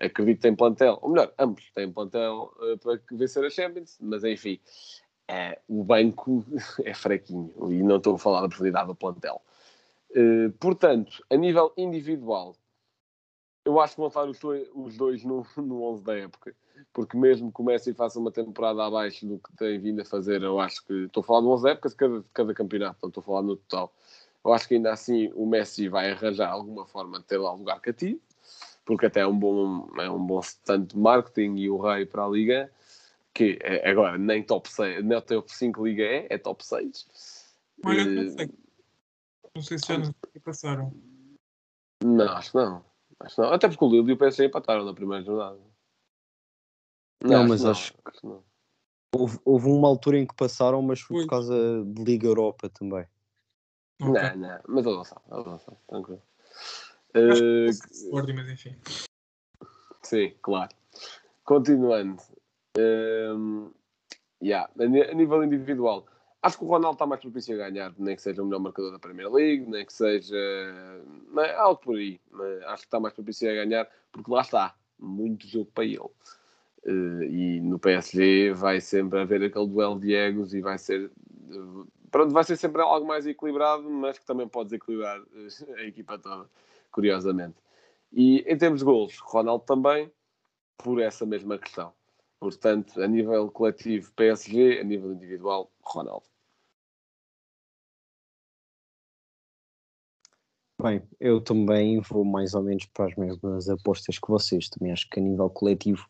Acredito 0.00 0.36
que 0.36 0.42
tem 0.42 0.56
plantel, 0.56 0.98
ou 1.02 1.10
melhor, 1.10 1.32
ambos 1.38 1.70
têm 1.72 1.92
plantel 1.92 2.52
uh, 2.56 2.78
para 2.78 2.98
vencer 3.12 3.44
a 3.44 3.50
Champions, 3.50 3.98
mas 4.00 4.24
enfim, 4.24 4.58
uh, 5.30 5.60
o 5.68 5.84
banco 5.84 6.42
é 6.84 6.94
fraquinho 6.94 7.52
e 7.70 7.82
não 7.82 7.98
estou 7.98 8.14
a 8.14 8.18
falar 8.18 8.40
da 8.40 8.48
profundidade 8.48 8.86
do 8.86 8.94
plantel. 8.94 9.42
Uh, 10.10 10.50
portanto, 10.58 11.22
a 11.30 11.36
nível 11.36 11.72
individual, 11.76 12.56
eu 13.64 13.78
acho 13.78 13.94
que 13.94 14.00
vão 14.00 14.08
estar 14.08 14.24
os 14.24 14.38
dois, 14.38 14.68
os 14.74 14.96
dois 14.96 15.22
no, 15.22 15.46
no 15.58 15.82
11 15.84 16.02
da 16.02 16.18
época, 16.18 16.54
porque 16.92 17.16
mesmo 17.16 17.52
que 17.52 17.60
o 17.60 17.64
Messi 17.64 17.92
faça 17.92 18.18
uma 18.18 18.30
temporada 18.30 18.84
abaixo 18.84 19.26
do 19.26 19.38
que 19.38 19.56
tem 19.56 19.78
vindo 19.78 20.00
a 20.02 20.04
fazer, 20.04 20.42
eu 20.42 20.60
acho 20.60 20.84
que 20.86 20.92
estou 21.04 21.22
a 21.22 21.24
falar 21.24 21.40
do 21.40 21.50
11 21.50 21.62
da 21.62 21.70
época 21.70 21.88
de 21.88 21.96
cada, 21.96 22.20
de 22.20 22.28
cada 22.32 22.54
campeonato, 22.54 22.98
não 23.02 23.08
estou 23.08 23.20
a 23.20 23.24
falar 23.24 23.42
no 23.42 23.56
total. 23.56 23.92
Eu 24.44 24.52
acho 24.52 24.66
que 24.66 24.74
ainda 24.74 24.92
assim 24.92 25.30
o 25.34 25.46
Messi 25.46 25.88
vai 25.88 26.10
arranjar 26.10 26.50
alguma 26.50 26.84
forma 26.86 27.18
de 27.20 27.24
ter 27.26 27.38
lá 27.38 27.52
lugar 27.52 27.80
cativo, 27.80 28.20
porque 28.84 29.06
até 29.06 29.20
é 29.20 29.26
um 29.26 29.38
bom, 29.38 29.88
é 29.98 30.10
um 30.10 30.24
bom 30.24 30.40
stand 30.40 30.82
de 30.82 30.98
marketing 30.98 31.56
e 31.56 31.70
o 31.70 31.78
rei 31.78 32.04
para 32.06 32.24
a 32.24 32.28
Liga, 32.28 32.70
que 33.32 33.58
é, 33.62 33.88
agora 33.88 34.18
nem 34.18 34.42
top 34.42 34.70
6, 34.70 35.04
nem 35.04 35.20
top 35.20 35.52
5 35.52 35.86
Liga 35.86 36.02
é, 36.02 36.26
é 36.30 36.38
top 36.38 36.64
6. 36.64 37.06
Olha, 37.84 38.04
não 38.04 38.30
sei. 38.30 38.50
Não 39.54 39.62
sei 39.62 39.78
se 39.78 39.86
já 39.86 39.98
nos 39.98 40.10
passaram. 40.42 40.92
Não, 42.02 42.28
acho 42.32 42.52
que 42.52 42.56
não. 42.56 42.84
Acho 43.20 43.36
que 43.36 43.40
não. 43.42 43.52
Até 43.52 43.68
porque 43.68 43.84
o 43.84 43.88
Lille 43.90 44.10
e 44.10 44.14
o 44.14 44.16
PSG 44.16 44.46
empataram 44.46 44.84
na 44.84 44.94
primeira 44.94 45.24
jornada. 45.24 45.58
Não, 47.24 47.46
mas 47.46 47.64
acho 47.64 47.92
que 47.92 48.26
não. 48.26 48.42
Houve, 49.14 49.38
houve 49.44 49.68
uma 49.68 49.88
altura 49.88 50.18
em 50.18 50.26
que 50.26 50.34
passaram, 50.34 50.80
mas 50.80 51.00
foi 51.00 51.20
por 51.22 51.28
causa 51.28 51.54
de 51.84 52.02
Liga 52.02 52.26
Europa 52.26 52.70
também. 52.70 53.06
Não, 54.00 54.12
não, 54.12 54.60
mas 54.66 54.86
eles 54.86 55.12
não 55.28 55.36
eles 55.36 55.46
não 55.46 55.58
sabem, 55.58 55.80
tranquilo. 55.86 56.22
Sporting, 57.92 58.32
mas 58.32 58.48
enfim. 58.50 58.76
sim, 60.02 60.34
claro. 60.40 60.74
Continuando. 61.44 62.22
Ehm, 62.78 63.70
yeah, 64.42 64.70
a, 64.78 65.14
nível 65.14 65.44
individual, 65.44 66.06
acho 66.42 66.58
que 66.58 66.64
o 66.64 66.68
Ronaldo 66.68 66.94
está 66.94 67.06
mais 67.06 67.20
propício 67.20 67.54
a 67.54 67.68
ganhar, 67.68 67.94
nem 67.98 68.16
que 68.16 68.22
seja 68.22 68.42
o 68.42 68.46
melhor 68.46 68.60
marcador 68.60 68.92
da 68.92 68.98
Premier 68.98 69.30
League, 69.30 69.66
nem 69.68 69.84
que 69.84 69.92
seja 69.92 70.34
não 71.28 71.42
é, 71.42 71.54
algo 71.54 71.80
por 71.80 71.96
aí. 71.96 72.18
Mas 72.30 72.62
acho 72.62 72.82
que 72.82 72.86
está 72.86 72.98
mais 72.98 73.14
propício 73.14 73.50
a 73.50 73.54
ganhar, 73.54 73.88
porque 74.10 74.30
lá 74.30 74.40
está, 74.40 74.74
muito 74.98 75.46
jogo 75.46 75.70
para 75.72 75.84
ele. 75.84 76.10
Eh, 76.84 77.26
e 77.26 77.60
no 77.60 77.78
PSG 77.78 78.52
vai 78.52 78.80
sempre 78.80 79.20
haver 79.20 79.42
aquele 79.42 79.66
duelo 79.68 80.00
de 80.00 80.14
egos 80.14 80.52
e 80.52 80.60
vai 80.60 80.78
ser 80.78 81.10
eh, 81.50 81.86
pronto, 82.10 82.32
vai 82.32 82.44
ser 82.44 82.56
sempre 82.56 82.82
algo 82.82 83.06
mais 83.06 83.26
equilibrado, 83.26 83.88
mas 83.88 84.18
que 84.18 84.26
também 84.26 84.48
pode 84.48 84.70
desequilibrar 84.70 85.20
eh, 85.20 85.48
a 85.82 85.84
equipa 85.84 86.18
toda, 86.18 86.48
curiosamente. 86.90 87.56
E 88.12 88.40
em 88.46 88.56
termos 88.58 88.80
de 88.80 88.84
golos, 88.84 89.18
Ronaldo 89.18 89.64
também, 89.64 90.10
por 90.76 91.00
essa 91.00 91.24
mesma 91.24 91.58
questão. 91.58 91.92
Portanto, 92.40 93.00
a 93.00 93.06
nível 93.06 93.50
coletivo, 93.50 94.12
PSG, 94.14 94.80
a 94.80 94.84
nível 94.84 95.12
individual, 95.12 95.70
Ronaldo. 95.82 96.26
Bem, 100.82 101.00
eu 101.20 101.40
também 101.40 102.00
vou 102.00 102.24
mais 102.24 102.54
ou 102.54 102.62
menos 102.62 102.86
para 102.86 103.06
as 103.06 103.14
mesmas 103.14 103.68
apostas 103.68 104.18
que 104.18 104.28
vocês. 104.28 104.68
Também 104.68 104.92
acho 104.92 105.08
que 105.08 105.20
a 105.20 105.22
nível 105.22 105.48
coletivo 105.48 106.04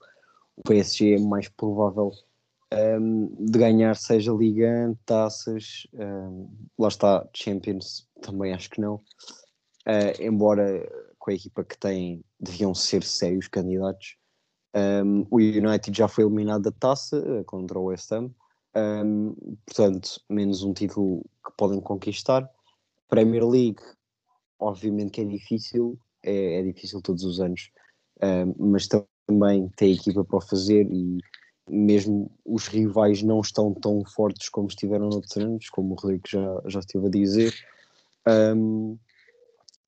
o 0.56 0.62
PSG 0.62 1.14
é 1.14 1.18
mais 1.18 1.48
provável 1.48 2.10
ehm, 2.70 3.28
de 3.38 3.58
ganhar, 3.58 3.96
seja 3.96 4.32
Liga, 4.32 4.96
taças, 5.06 5.86
ehm, 5.94 6.46
lá 6.78 6.88
está, 6.88 7.28
Champions, 7.34 8.08
também 8.20 8.52
acho 8.52 8.70
que 8.70 8.80
não. 8.80 9.00
Eh, 9.86 10.26
embora 10.26 10.88
com 11.18 11.30
a 11.30 11.34
equipa 11.34 11.64
que 11.64 11.78
tem 11.78 12.24
deviam 12.40 12.74
ser 12.74 13.02
sérios 13.04 13.48
candidatos. 13.48 14.16
Ehm, 14.74 15.26
o 15.30 15.38
United 15.38 15.96
já 15.96 16.08
foi 16.08 16.24
eliminado 16.24 16.62
da 16.62 16.72
taça 16.72 17.18
eh, 17.18 17.44
contra 17.44 17.78
o 17.78 17.84
West 17.84 18.10
Ham, 18.12 18.30
Ehm, 18.74 19.34
portanto, 19.66 20.20
menos 20.30 20.62
um 20.62 20.72
título 20.72 21.22
que 21.44 21.52
podem 21.56 21.80
conquistar. 21.80 22.48
Premier 23.08 23.46
League, 23.46 23.82
obviamente 24.58 25.12
que 25.12 25.20
é 25.22 25.24
difícil, 25.24 25.98
é, 26.22 26.60
é 26.60 26.62
difícil 26.62 27.02
todos 27.02 27.24
os 27.24 27.40
anos, 27.40 27.70
Ahm, 28.22 28.54
mas 28.58 28.86
também 29.26 29.68
tem 29.76 29.92
equipa 29.92 30.24
para 30.24 30.38
o 30.38 30.40
fazer 30.40 30.86
e 30.90 31.18
mesmo 31.68 32.30
os 32.44 32.66
rivais 32.66 33.22
não 33.22 33.40
estão 33.40 33.72
tão 33.72 34.04
fortes 34.04 34.48
como 34.48 34.68
estiveram 34.68 35.08
noutros 35.08 35.36
anos, 35.36 35.68
como 35.70 35.94
o 35.94 35.96
Rodrigo 35.96 36.24
já, 36.28 36.62
já 36.66 36.80
esteve 36.80 37.06
a 37.06 37.10
dizer. 37.10 37.54
Ahm, 38.26 38.96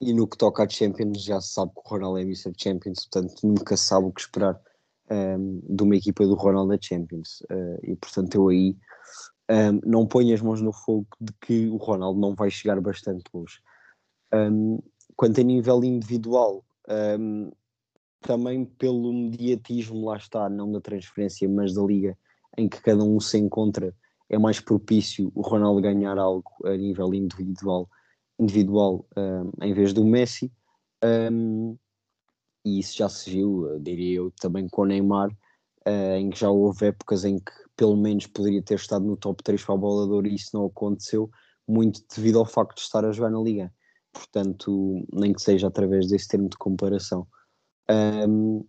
e 0.01 0.13
no 0.13 0.27
que 0.27 0.37
toca 0.37 0.63
a 0.63 0.69
Champions, 0.69 1.23
já 1.23 1.39
se 1.39 1.53
sabe 1.53 1.71
que 1.73 1.79
o 1.79 1.89
Ronaldo 1.89 2.19
é 2.19 2.21
Mr. 2.23 2.53
Champions, 2.57 3.07
portanto 3.07 3.35
nunca 3.43 3.77
sabe 3.77 4.07
o 4.07 4.11
que 4.11 4.21
esperar 4.21 4.59
ahm, 5.09 5.59
de 5.67 5.83
uma 5.83 5.95
equipa 5.95 6.25
do 6.25 6.35
Ronaldo 6.35 6.73
na 6.73 6.79
Champions. 6.81 7.43
Ah, 7.49 7.77
e 7.83 7.95
portanto 7.95 8.35
eu 8.35 8.49
aí 8.49 8.77
ahm, 9.49 9.79
não 9.85 10.07
ponho 10.07 10.33
as 10.33 10.41
mãos 10.41 10.61
no 10.61 10.73
fogo 10.73 11.07
de 11.19 11.33
que 11.41 11.67
o 11.67 11.77
Ronaldo 11.77 12.19
não 12.19 12.35
vai 12.35 12.49
chegar 12.49 12.79
bastante 12.81 13.23
longe. 13.33 13.59
Um, 14.33 14.79
quanto 15.15 15.39
a 15.39 15.43
nível 15.43 15.83
individual, 15.83 16.65
um, 17.19 17.51
também 18.25 18.65
pelo 18.65 19.11
mediatismo, 19.13 20.05
lá 20.05 20.17
está, 20.17 20.49
não 20.49 20.71
da 20.71 20.81
transferência, 20.81 21.47
mas 21.47 21.73
da 21.73 21.81
liga 21.83 22.17
em 22.57 22.67
que 22.67 22.81
cada 22.81 23.03
um 23.03 23.19
se 23.19 23.37
encontra, 23.37 23.93
é 24.29 24.37
mais 24.37 24.59
propício 24.59 25.31
o 25.35 25.41
Ronaldo 25.41 25.81
ganhar 25.81 26.17
algo 26.17 26.49
a 26.63 26.75
nível 26.75 27.13
individual, 27.13 27.89
individual 28.39 29.05
um, 29.17 29.51
em 29.61 29.73
vez 29.73 29.93
do 29.93 30.03
Messi. 30.03 30.51
Um, 31.03 31.77
e 32.65 32.79
isso 32.79 32.97
já 32.97 33.07
se 33.07 33.29
viu, 33.29 33.79
diria 33.79 34.17
eu, 34.17 34.31
também 34.39 34.67
com 34.67 34.81
o 34.81 34.85
Neymar, 34.85 35.29
eh, 35.85 36.17
em 36.17 36.31
que 36.31 36.39
já 36.39 36.49
houve 36.49 36.87
épocas 36.87 37.23
em 37.23 37.37
que 37.37 37.51
pelo 37.77 37.95
menos 37.95 38.25
poderia 38.25 38.63
ter 38.63 38.73
estado 38.73 39.05
no 39.05 39.15
top 39.15 39.43
3 39.43 39.63
para 39.63 39.75
a 39.75 39.77
bola 39.77 40.07
de 40.07 40.13
ouro 40.13 40.27
e 40.27 40.33
isso 40.33 40.49
não 40.51 40.65
aconteceu, 40.65 41.29
muito 41.67 42.01
devido 42.15 42.39
ao 42.39 42.45
facto 42.45 42.77
de 42.77 42.81
estar 42.81 43.05
a 43.05 43.11
jogar 43.11 43.29
na 43.29 43.39
liga 43.39 43.71
portanto, 44.15 45.05
nem 45.11 45.33
que 45.33 45.41
seja 45.41 45.67
através 45.67 46.07
desse 46.07 46.27
termo 46.29 46.49
de 46.49 46.57
comparação. 46.57 47.27
Um, 47.89 48.65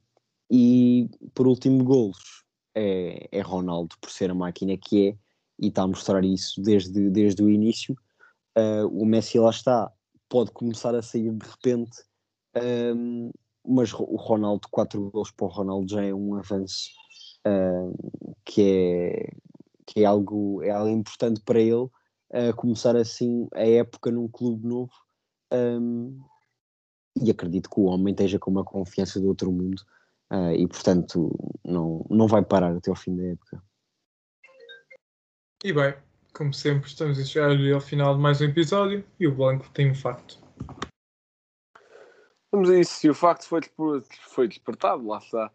e 0.50 1.08
por 1.34 1.46
último, 1.46 1.82
golos 1.84 2.44
é, 2.74 3.28
é 3.32 3.40
Ronaldo, 3.40 3.96
por 4.00 4.10
ser 4.10 4.30
a 4.30 4.34
máquina 4.34 4.76
que 4.76 5.08
é, 5.08 5.16
e 5.58 5.68
está 5.68 5.82
a 5.82 5.86
mostrar 5.86 6.24
isso 6.24 6.60
desde, 6.60 7.10
desde 7.10 7.42
o 7.42 7.50
início. 7.50 7.96
Uh, 8.56 8.86
o 8.88 9.04
Messi 9.06 9.38
lá 9.38 9.50
está, 9.50 9.90
pode 10.28 10.50
começar 10.52 10.94
a 10.94 11.02
sair 11.02 11.30
de 11.30 11.46
repente, 11.46 12.02
um, 12.94 13.30
mas 13.66 13.92
o 13.92 14.16
Ronaldo, 14.16 14.68
4 14.70 15.10
gols 15.10 15.30
para 15.30 15.46
o 15.46 15.50
Ronaldo 15.50 15.90
já 15.90 16.04
é 16.04 16.14
um 16.14 16.34
avanço 16.36 16.90
um, 17.46 17.92
que, 18.44 18.62
é, 18.62 19.32
que 19.86 20.00
é, 20.02 20.04
algo, 20.04 20.62
é 20.62 20.70
algo 20.70 20.90
importante 20.90 21.40
para 21.44 21.60
ele. 21.60 21.88
Uh, 22.30 22.54
começar 22.56 22.96
assim 22.96 23.48
a 23.54 23.66
época 23.66 24.10
num 24.10 24.28
clube 24.28 24.66
novo 24.66 24.92
um, 25.52 26.20
e 27.20 27.30
acredito 27.30 27.70
que 27.70 27.80
o 27.80 27.84
homem 27.84 28.12
esteja 28.12 28.38
com 28.38 28.50
uma 28.50 28.64
confiança 28.64 29.20
do 29.20 29.28
outro 29.28 29.50
mundo 29.50 29.80
uh, 30.32 30.52
e 30.52 30.66
portanto 30.66 31.30
não, 31.64 32.04
não 32.10 32.26
vai 32.26 32.42
parar 32.42 32.74
até 32.74 32.90
ao 32.90 32.96
fim 32.96 33.16
da 33.16 33.24
época. 33.24 33.62
E 35.64 35.72
bem, 35.72 35.94
como 36.32 36.52
sempre, 36.52 36.88
estamos 36.88 37.18
a 37.18 37.24
chegar 37.24 37.50
ao 37.50 37.80
final 37.80 38.14
de 38.14 38.20
mais 38.20 38.40
um 38.40 38.44
episódio 38.44 39.04
e 39.18 39.26
o 39.26 39.34
Blanco 39.34 39.70
tem 39.70 39.90
um 39.90 39.94
facto. 39.94 40.38
Vamos 42.52 42.70
a 42.70 42.78
isso. 42.78 43.06
E 43.06 43.10
o 43.10 43.14
facto 43.14 43.44
foi, 43.44 43.60
foi 44.28 44.48
despertado, 44.48 45.06
lá 45.06 45.18
está, 45.18 45.50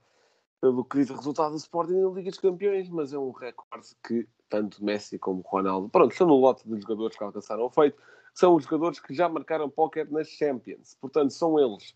pelo 0.59 0.83
querido 0.83 1.15
resultado 1.15 1.51
do 1.51 1.57
Sporting 1.57 1.93
na 1.93 2.09
Liga 2.09 2.29
dos 2.29 2.39
Campeões, 2.39 2.89
mas 2.89 3.13
é 3.13 3.17
um 3.17 3.31
recorde 3.31 3.89
que 4.05 4.27
tanto 4.49 4.83
Messi 4.83 5.17
como 5.17 5.41
Ronaldo, 5.41 5.89
pronto, 5.89 6.11
estão 6.11 6.27
no 6.27 6.35
lote 6.35 6.67
de 6.67 6.79
jogadores 6.81 7.17
que 7.17 7.23
alcançaram 7.23 7.63
o 7.63 7.69
feito, 7.69 7.97
são 8.33 8.55
os 8.55 8.63
jogadores 8.63 8.99
que 8.99 9.13
já 9.13 9.27
marcaram 9.29 9.69
póquer 9.69 10.09
nas 10.09 10.27
Champions. 10.29 10.95
Portanto, 10.99 11.31
são 11.31 11.59
eles 11.59 11.93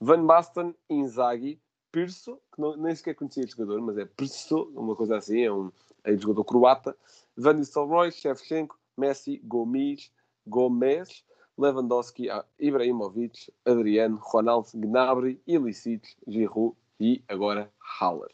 Van 0.00 0.24
Basten, 0.24 0.74
Inzaghi, 0.88 1.60
Pirso, 1.90 2.38
que 2.54 2.60
não- 2.60 2.76
nem 2.76 2.94
sequer 2.94 3.14
conhecia 3.14 3.42
este 3.44 3.56
jogador, 3.56 3.80
mas 3.80 3.96
é 3.98 4.04
Pirso, 4.04 4.70
uma 4.74 4.94
coisa 4.94 5.16
assim, 5.16 5.40
é 5.40 5.52
um, 5.52 5.72
é 6.04 6.12
um 6.12 6.18
jogador 6.18 6.44
croata, 6.44 6.96
Van 7.36 7.54
Nistelrooy, 7.54 8.12
Shevchenko, 8.12 8.78
Messi, 8.96 9.40
Gomes, 9.44 10.10
Gomes, 10.46 11.24
Lewandowski, 11.56 12.30
ah, 12.30 12.44
Ibrahimovic, 12.60 13.52
Adriano, 13.64 14.18
Ronaldo, 14.22 14.68
Gnabry, 14.74 15.40
Ilicic, 15.46 16.06
Giroud 16.26 16.76
e 17.00 17.22
agora 17.28 17.70
Haller. 18.00 18.30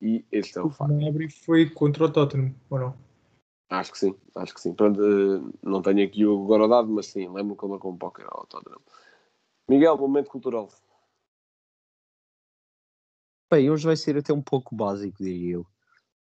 E 0.00 0.24
este 0.32 0.58
é 0.58 0.62
o 0.62 0.66
O 0.66 0.70
facto. 0.70 0.92
Gnabry 0.94 1.28
foi 1.28 1.68
contra 1.68 2.04
o 2.04 2.10
Tottenham, 2.10 2.54
ou 2.70 2.78
não? 2.78 2.94
Acho 3.72 3.90
que 3.92 3.98
sim, 3.98 4.14
acho 4.34 4.54
que 4.54 4.60
sim. 4.60 4.74
Pronto, 4.74 5.00
eh, 5.02 5.40
não 5.62 5.80
tenho 5.80 6.04
aqui 6.06 6.26
o 6.26 6.44
agora 6.44 6.68
dado, 6.68 6.88
mas 6.88 7.06
sim, 7.06 7.26
lembro 7.32 7.56
que 7.56 7.64
ele 7.64 7.70
marcou 7.72 7.90
um 7.90 7.96
póquer 7.96 8.26
ao 8.28 8.46
Tottenham. 8.46 8.82
Miguel, 9.66 9.96
momento 9.96 10.28
cultural. 10.28 10.68
Bem, 13.50 13.70
hoje 13.70 13.86
vai 13.86 13.96
ser 13.96 14.18
até 14.18 14.30
um 14.30 14.42
pouco 14.42 14.76
básico, 14.76 15.22
diria 15.24 15.54
eu, 15.54 15.60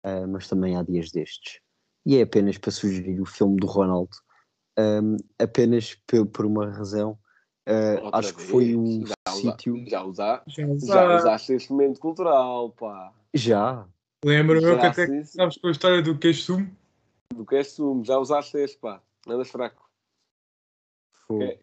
uh, 0.05 0.27
mas 0.27 0.47
também 0.47 0.75
há 0.75 0.81
dias 0.81 1.11
destes. 1.11 1.59
E 2.03 2.17
é 2.17 2.23
apenas 2.23 2.57
para 2.57 2.71
sugerir 2.71 3.21
o 3.21 3.25
filme 3.27 3.57
do 3.57 3.67
Ronaldo, 3.67 4.17
um, 4.79 5.17
apenas 5.37 5.93
pe- 6.07 6.25
por 6.25 6.47
uma 6.47 6.67
razão. 6.71 7.11
Uh, 7.67 8.09
acho 8.11 8.33
que 8.33 8.41
foi 8.41 8.65
vez. 8.65 8.75
um 8.75 9.05
já 9.05 9.13
usa- 9.29 9.51
sítio. 9.51 9.83
Já, 9.87 10.03
usa, 10.03 10.43
Já, 10.47 10.67
já 10.67 10.77
já, 10.83 11.15
usaste 11.15 11.53
este 11.53 11.71
momento 11.71 11.99
cultural, 11.99 12.71
pá. 12.71 13.13
Já. 13.35 13.87
Lembro-me 14.23 14.79
que 14.79 14.85
até 14.87 15.23
sabes 15.25 15.57
com 15.57 15.67
a 15.67 15.71
história 15.71 16.01
do 16.01 16.17
queijo 16.17 16.41
sumo. 16.41 16.84
Do 17.33 17.45
que 17.45 17.55
és 17.55 17.71
sumo, 17.71 18.03
já 18.03 18.17
usaste 18.17 18.57
este, 18.57 18.77
pá. 18.77 19.01
Andas 19.27 19.49
fraco. 19.49 19.89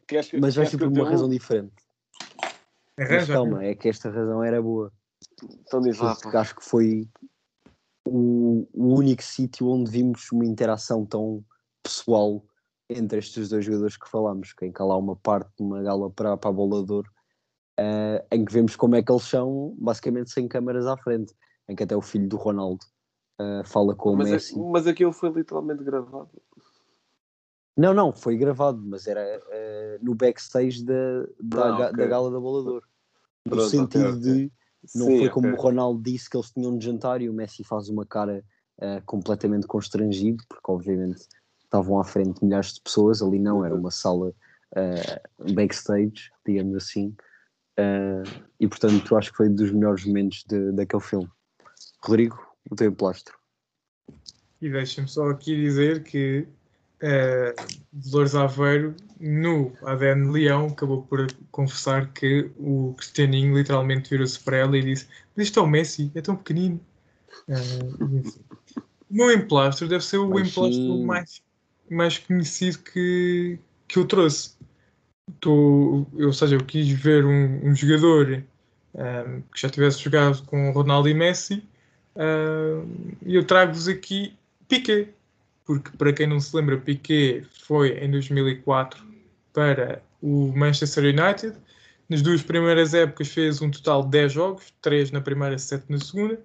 Queres, 0.08 0.28
que- 0.28 0.40
Mas 0.40 0.54
vai 0.56 0.64
queres 0.64 0.70
ser 0.72 0.78
que 0.78 0.84
por 0.84 0.98
uma 1.00 1.08
razão 1.08 1.26
um? 1.26 1.30
diferente. 1.30 1.74
Mas 2.98 3.08
Arranja. 3.08 3.32
calma, 3.32 3.64
é 3.64 3.74
que 3.74 3.88
esta 3.88 4.10
razão 4.10 4.42
era 4.42 4.60
boa. 4.60 4.92
Então 5.42 5.80
diz 5.80 5.98
lá, 5.98 6.14
Porque 6.14 6.30
pá. 6.32 6.40
acho 6.40 6.56
que 6.56 6.64
foi 6.64 7.08
o, 8.06 8.66
o 8.74 8.94
único 8.94 9.22
sítio 9.22 9.68
onde 9.68 9.90
vimos 9.90 10.30
uma 10.32 10.44
interação 10.44 11.06
tão 11.06 11.44
pessoal 11.82 12.44
entre 12.90 13.18
estes 13.20 13.48
dois 13.48 13.64
jogadores 13.64 13.96
que 13.96 14.08
falámos, 14.08 14.52
que 14.52 14.66
em 14.66 14.72
que 14.72 14.82
há 14.82 14.84
lá 14.84 14.96
uma 14.96 15.16
parte 15.16 15.50
de 15.56 15.62
uma 15.62 15.80
gala 15.82 16.10
para, 16.10 16.36
para 16.36 16.50
a 16.50 16.52
bolador 16.52 17.08
eh, 17.78 18.26
em 18.32 18.44
que 18.44 18.52
vemos 18.52 18.76
como 18.76 18.96
é 18.96 19.02
que 19.02 19.10
eles 19.10 19.22
são 19.22 19.74
basicamente 19.78 20.30
sem 20.30 20.46
câmaras 20.48 20.86
à 20.86 20.96
frente, 20.96 21.32
em 21.68 21.74
que 21.76 21.82
até 21.84 21.96
o 21.96 22.02
filho 22.02 22.28
do 22.28 22.36
Ronaldo 22.36 22.84
eh, 23.38 23.62
fala 23.64 23.94
com 23.94 24.12
o 24.12 24.16
Mas, 24.16 24.30
Messi. 24.30 24.58
é- 24.58 24.62
mas 24.62 24.86
aquilo 24.86 25.12
foi 25.12 25.30
literalmente 25.30 25.82
gravado. 25.84 26.30
Não, 27.76 27.94
não, 27.94 28.12
foi 28.12 28.36
gravado, 28.36 28.80
mas 28.84 29.06
era 29.06 29.20
eh, 29.50 29.98
no 30.02 30.14
backstage 30.14 30.84
da, 30.84 31.22
da, 31.40 31.66
Ah, 31.68 31.78
ga- 31.78 31.86
ok. 31.90 31.96
da 31.96 32.06
gala 32.06 32.30
da 32.30 32.38
bolador. 32.38 32.82
No 33.46 33.50
Pronto, 33.56 33.70
sentido 33.70 34.08
ok, 34.08 34.18
ok. 34.18 34.20
de 34.20 34.52
Não 34.94 35.06
Sim, 35.06 35.18
foi 35.20 35.30
como 35.30 35.48
o 35.48 35.56
Ronaldo 35.56 36.02
disse 36.02 36.28
que 36.28 36.36
eles 36.36 36.50
tinham 36.50 36.76
de 36.76 36.84
jantar 36.84 37.22
e 37.22 37.28
o 37.30 37.32
Messi 37.32 37.64
faz 37.64 37.88
uma 37.88 38.04
cara 38.04 38.44
eh, 38.80 39.00
completamente 39.06 39.66
constrangido, 39.66 40.44
porque 40.48 40.70
obviamente 40.70 41.26
estavam 41.64 41.98
à 41.98 42.04
frente 42.04 42.44
milhares 42.44 42.74
de 42.74 42.80
pessoas, 42.82 43.22
ali 43.22 43.38
não, 43.38 43.64
era 43.64 43.74
uma 43.74 43.90
sala 43.90 44.34
eh, 44.76 45.22
backstage, 45.54 46.30
digamos 46.46 46.76
assim, 46.76 47.14
Eh, 47.78 48.22
e 48.60 48.68
portanto 48.68 49.16
acho 49.16 49.30
que 49.30 49.36
foi 49.38 49.48
dos 49.48 49.70
melhores 49.72 50.04
momentos 50.04 50.44
de- 50.46 50.72
daquele 50.72 51.02
filme. 51.02 51.28
Rodrigo, 52.04 52.38
o 52.70 52.76
teu 52.76 52.92
plastro. 52.92 53.36
E 54.60 54.70
deixa-me 54.70 55.08
só 55.08 55.30
aqui 55.30 55.56
dizer 55.56 56.02
que 56.04 56.46
eh, 57.00 57.54
Dolores 57.92 58.36
Aveiro, 58.36 58.94
no 59.20 59.72
ADN 59.84 60.30
Leão, 60.30 60.68
acabou 60.68 61.02
por 61.02 61.26
confessar 61.50 62.12
que 62.12 62.50
o 62.56 62.94
Cristianinho 62.96 63.56
literalmente 63.56 64.08
virou-se 64.08 64.38
para 64.38 64.58
ela 64.58 64.78
e 64.78 64.82
disse: 64.82 65.08
Mas 65.36 65.48
isto 65.48 65.58
é 65.58 65.62
o 65.62 65.66
Messi, 65.66 66.12
é 66.14 66.20
tão 66.20 66.36
pequenino. 66.36 66.80
Enfim. 67.48 68.40
o 69.10 69.14
meu 69.14 69.32
emplastro 69.32 69.88
deve 69.88 70.04
ser 70.04 70.18
o 70.18 70.28
Baixinho. 70.28 70.48
emplastro 70.48 70.98
mais, 71.04 71.42
mais 71.90 72.18
conhecido 72.18 72.78
que, 72.78 73.58
que 73.88 73.98
eu 73.98 74.06
trouxe. 74.06 74.52
Tô, 75.40 76.06
ou 76.12 76.32
seja, 76.32 76.54
eu 76.54 76.64
quis 76.64 76.88
ver 76.88 77.24
um, 77.24 77.68
um 77.68 77.74
jogador 77.74 78.44
eh, 78.94 79.42
que 79.52 79.60
já 79.60 79.68
tivesse 79.68 79.98
jogado 79.98 80.44
com 80.44 80.70
Ronaldo 80.70 81.08
e 81.08 81.14
Messi 81.14 81.66
E 82.16 83.34
eu 83.34 83.44
trago-vos 83.44 83.88
aqui 83.88 84.34
Piquet, 84.68 85.08
porque 85.64 85.96
para 85.96 86.12
quem 86.12 86.26
não 86.26 86.40
se 86.40 86.54
lembra, 86.56 86.76
Piquet 86.76 87.44
foi 87.66 87.98
em 87.98 88.10
2004 88.10 89.02
para 89.52 90.02
o 90.20 90.52
Manchester 90.54 91.04
United. 91.04 91.54
Nas 92.08 92.22
duas 92.22 92.42
primeiras 92.42 92.94
épocas 92.94 93.28
fez 93.28 93.62
um 93.62 93.70
total 93.70 94.02
de 94.04 94.10
10 94.10 94.32
jogos, 94.32 94.72
3 94.82 95.10
na 95.10 95.20
primeira, 95.20 95.58
7 95.58 95.84
na 95.88 95.98
segunda. 95.98 96.38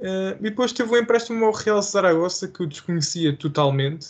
Ah, 0.00 0.36
e 0.38 0.42
depois 0.42 0.72
teve 0.72 0.90
um 0.90 0.96
empréstimo 0.96 1.44
ao 1.44 1.52
Real 1.52 1.82
Zaragoza 1.82 2.48
que 2.48 2.60
eu 2.60 2.66
desconhecia 2.66 3.34
totalmente, 3.36 4.08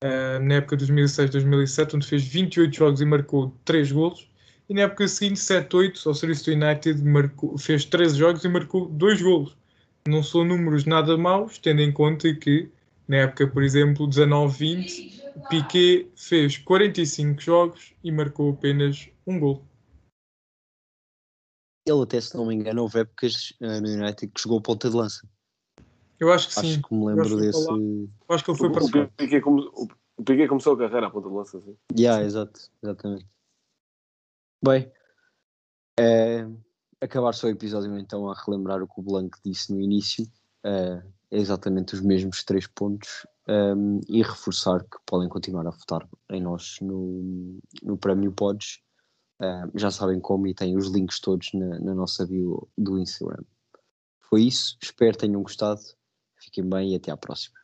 ah, 0.00 0.38
na 0.40 0.54
época 0.54 0.76
de 0.76 0.86
2006-2007, 0.92 1.94
onde 1.94 2.06
fez 2.06 2.24
28 2.24 2.74
jogos 2.76 3.00
e 3.00 3.04
marcou 3.04 3.54
3 3.64 3.92
golos. 3.92 4.28
E 4.68 4.74
na 4.74 4.82
época 4.82 5.06
seguinte, 5.08 5.40
7-8, 5.40 6.06
ao 6.06 6.14
serviço 6.14 6.46
do 6.46 6.52
United, 6.52 7.02
marcou, 7.02 7.58
fez 7.58 7.84
13 7.84 8.16
jogos 8.16 8.44
e 8.44 8.48
marcou 8.48 8.86
2 8.88 9.20
golos 9.22 9.56
não 10.06 10.22
são 10.22 10.44
números 10.44 10.84
nada 10.84 11.16
maus, 11.16 11.58
tendo 11.58 11.80
em 11.80 11.92
conta 11.92 12.34
que 12.34 12.70
na 13.08 13.16
época, 13.18 13.48
por 13.48 13.62
exemplo, 13.62 14.06
19-20, 14.06 15.22
Piquet 15.48 16.10
fez 16.16 16.58
45 16.58 17.40
jogos 17.40 17.94
e 18.02 18.12
marcou 18.12 18.52
apenas 18.52 19.08
um 19.26 19.38
gol. 19.40 19.64
Ele 21.86 22.02
até, 22.02 22.20
se 22.20 22.34
não 22.36 22.46
me 22.46 22.54
engano, 22.54 22.82
houve 22.82 23.00
épocas 23.00 23.52
eh, 23.60 23.80
no 23.80 23.88
United 23.88 24.28
que 24.32 24.40
jogou 24.42 24.60
ponta 24.60 24.88
de 24.88 24.96
lança. 24.96 25.26
Eu 26.18 26.32
acho 26.32 26.48
que 26.48 26.54
sim. 26.54 26.60
Acho 26.60 26.82
que 26.82 26.94
me 26.94 27.06
lembro 27.06 27.22
acho 27.24 27.36
que 27.36 27.40
desse. 27.42 27.68
Eu 27.68 28.08
acho 28.28 28.44
que 28.44 28.50
ele 28.50 28.58
foi 28.58 28.70
para 28.72 28.82
O, 28.82 28.86
o, 28.86 29.08
Piquet 29.10 29.40
come- 29.40 29.70
o- 29.74 30.22
Piquet 30.24 30.48
começou 30.48 30.74
a 30.74 30.78
carreira 30.78 31.06
à 31.08 31.10
ponta 31.10 31.28
de 31.28 31.34
lança, 31.34 31.58
assim. 31.58 31.76
Yeah, 31.98 32.24
exato, 32.24 32.60
exatamente. 32.82 33.26
Bem, 34.64 34.90
é, 36.00 36.46
acabar 37.00 37.34
só 37.34 37.46
o 37.46 37.50
episódio 37.50 37.96
então 37.98 38.30
a 38.30 38.34
relembrar 38.34 38.82
o 38.82 38.86
que 38.86 39.00
o 39.00 39.02
Blanco 39.02 39.38
disse 39.44 39.72
no 39.72 39.80
início, 39.80 40.26
é, 40.64 41.02
é 41.30 41.38
exatamente 41.38 41.94
os 41.94 42.00
mesmos 42.00 42.42
três 42.44 42.66
pontos 42.66 43.26
ehm, 43.48 44.00
e 44.08 44.22
reforçar 44.22 44.82
que 44.84 44.98
podem 45.06 45.28
continuar 45.28 45.66
a 45.66 45.70
votar 45.70 46.08
em 46.30 46.40
nós 46.40 46.76
no, 46.80 47.58
no 47.82 47.96
Prémio 47.96 48.32
Pods. 48.32 48.80
Ehm, 49.40 49.70
já 49.74 49.90
sabem 49.90 50.20
como 50.20 50.46
e 50.46 50.54
têm 50.54 50.76
os 50.76 50.88
links 50.88 51.20
todos 51.20 51.52
na, 51.54 51.78
na 51.80 51.94
nossa 51.94 52.26
bio 52.26 52.68
do 52.76 52.98
Instagram. 52.98 53.44
Foi 54.20 54.42
isso, 54.42 54.76
espero 54.82 55.16
tenham 55.16 55.42
gostado, 55.42 55.80
fiquem 56.36 56.68
bem 56.68 56.92
e 56.92 56.96
até 56.96 57.10
à 57.10 57.16
próxima. 57.16 57.63